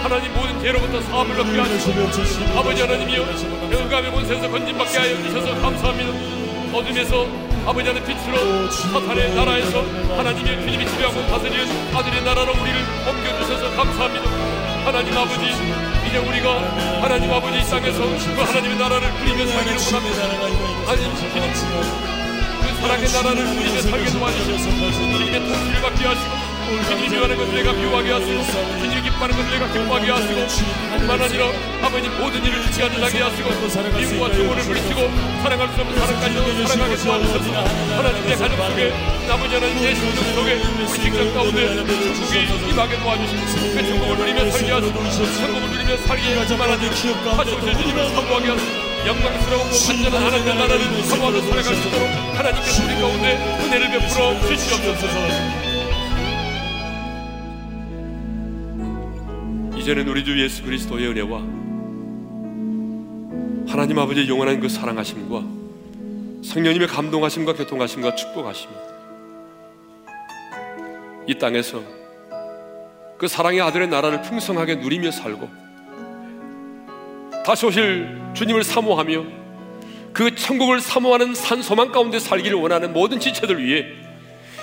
하나님 0.02 0.34
모든 0.34 0.60
죄로부터 0.60 1.00
사함을 1.00 1.40
얻게 1.40 1.58
하시고 1.58 2.58
아버지 2.58 2.82
하나님이여 2.82 3.24
영감의 3.72 4.12
권세에서 4.12 4.50
건진받게 4.50 4.98
하여 4.98 5.16
주셔서 5.22 5.58
감사합니다. 5.62 6.47
어둠에서 6.72 7.26
아버지 7.66 7.88
하나님 7.88 8.04
빛으로 8.06 8.70
사탄의 8.70 9.34
나라에서 9.34 9.82
하나님의 10.16 10.60
주님이 10.62 10.86
지배하고 10.86 11.26
다스리는 11.26 11.94
아들의 11.94 12.22
나라로 12.24 12.52
우리를 12.52 12.76
옮겨주셔서 13.08 13.76
감사합니다. 13.76 14.24
하나님 14.84 15.16
아버지 15.16 15.44
이제 16.08 16.18
우리가 16.18 17.02
하나님 17.02 17.30
아버지 17.32 17.58
이 17.58 17.70
땅에서 17.70 17.98
그 17.98 18.40
하나님의 18.40 18.78
나라를 18.78 19.12
누리며 19.12 19.46
살기를 19.46 19.78
원합니다. 19.78 20.22
하나님 20.86 21.16
주님 21.16 21.88
그 22.62 22.80
사랑의 22.80 23.12
나라를 23.12 23.44
누리며 23.44 23.80
살게 23.82 24.10
도와주시옵소서 24.10 24.92
주님의 24.92 25.40
통치를 25.40 25.82
받게 25.82 26.06
하시고 26.06 26.37
주님이 26.68 27.08
미워하는 27.08 27.36
것을 27.36 27.54
내가 27.54 27.72
미워하게 27.72 28.12
하시고 28.12 28.44
주님이 28.80 29.02
기뻐하는 29.02 29.36
것을 29.36 29.50
내가 29.50 29.72
기뻐하게 29.72 30.10
하시고 30.10 30.46
뿐만 30.98 31.22
아니라 31.22 31.46
아버지 31.82 32.08
모든 32.10 32.44
일을 32.44 32.62
주지 32.62 32.82
않게 32.82 33.00
하시고 33.00 33.48
미움과 33.96 34.34
증오를 34.34 34.64
물리치고 34.64 35.00
사랑할 35.42 35.68
수 35.72 35.80
없는 35.80 35.98
사랑까지도 35.98 36.66
사랑하게 36.66 36.96
도와주셔서 36.96 37.52
하나님 37.96 38.26
내 38.26 38.36
가정 38.36 38.56
속에 38.68 38.92
아버지 39.30 39.54
하나님 39.54 39.80
내 39.80 39.94
심령 39.94 40.34
속에 40.34 40.54
우리 40.54 40.88
직장 40.88 41.34
가운데 41.34 41.76
천국이 41.76 42.70
임하게 42.70 42.98
도와주시고 42.98 43.42
그 43.72 43.88
천국을 43.88 44.16
누리며 44.18 44.50
살게 44.50 44.72
하시고 44.72 45.10
천국을 45.10 45.70
누리며 45.70 45.96
살게 46.06 46.22
하지만 46.38 46.70
하나님 46.70 46.90
다시 46.90 47.50
주님을 47.60 48.08
사모하게 48.10 48.50
하시고 48.50 48.88
영광스러운 49.06 49.62
완전한 49.88 50.22
하나님의 50.26 50.54
나라를 50.54 51.02
사모하며 51.04 51.40
살아갈 51.40 51.64
수 51.64 51.88
있도록 51.88 52.08
하나님께서 52.36 52.84
우리 52.84 53.00
가운데 53.00 53.36
은혜를 53.64 53.90
베풀어 53.90 54.40
주시옵소서 54.46 55.67
이제는 59.78 60.08
우리 60.08 60.24
주 60.24 60.38
예수 60.42 60.62
그리스도의 60.64 61.06
은혜와 61.06 61.38
하나님 63.68 63.98
아버지의 63.98 64.28
영원한 64.28 64.60
그 64.60 64.68
사랑하심과 64.68 65.42
성령님의 66.42 66.88
감동하심과 66.88 67.54
교통하심과 67.54 68.16
축복하심이 68.16 68.72
이 71.28 71.38
땅에서 71.38 71.82
그 73.18 73.28
사랑의 73.28 73.60
아들의 73.60 73.88
나라를 73.88 74.22
풍성하게 74.22 74.76
누리며 74.76 75.10
살고 75.10 75.48
다시 77.46 77.66
오실 77.66 78.20
주님을 78.34 78.64
사모하며 78.64 79.24
그 80.12 80.34
천국을 80.34 80.80
사모하는 80.80 81.34
산 81.34 81.62
소망 81.62 81.92
가운데 81.92 82.18
살기를 82.18 82.58
원하는 82.58 82.92
모든 82.92 83.20
지체들 83.20 83.62
위해 83.62 83.86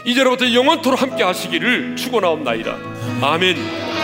이제로부터 0.06 0.52
영원토록 0.54 1.02
함께 1.02 1.24
하시기를 1.24 1.96
축원하옵나이다. 1.96 2.78
아멘. 3.22 3.95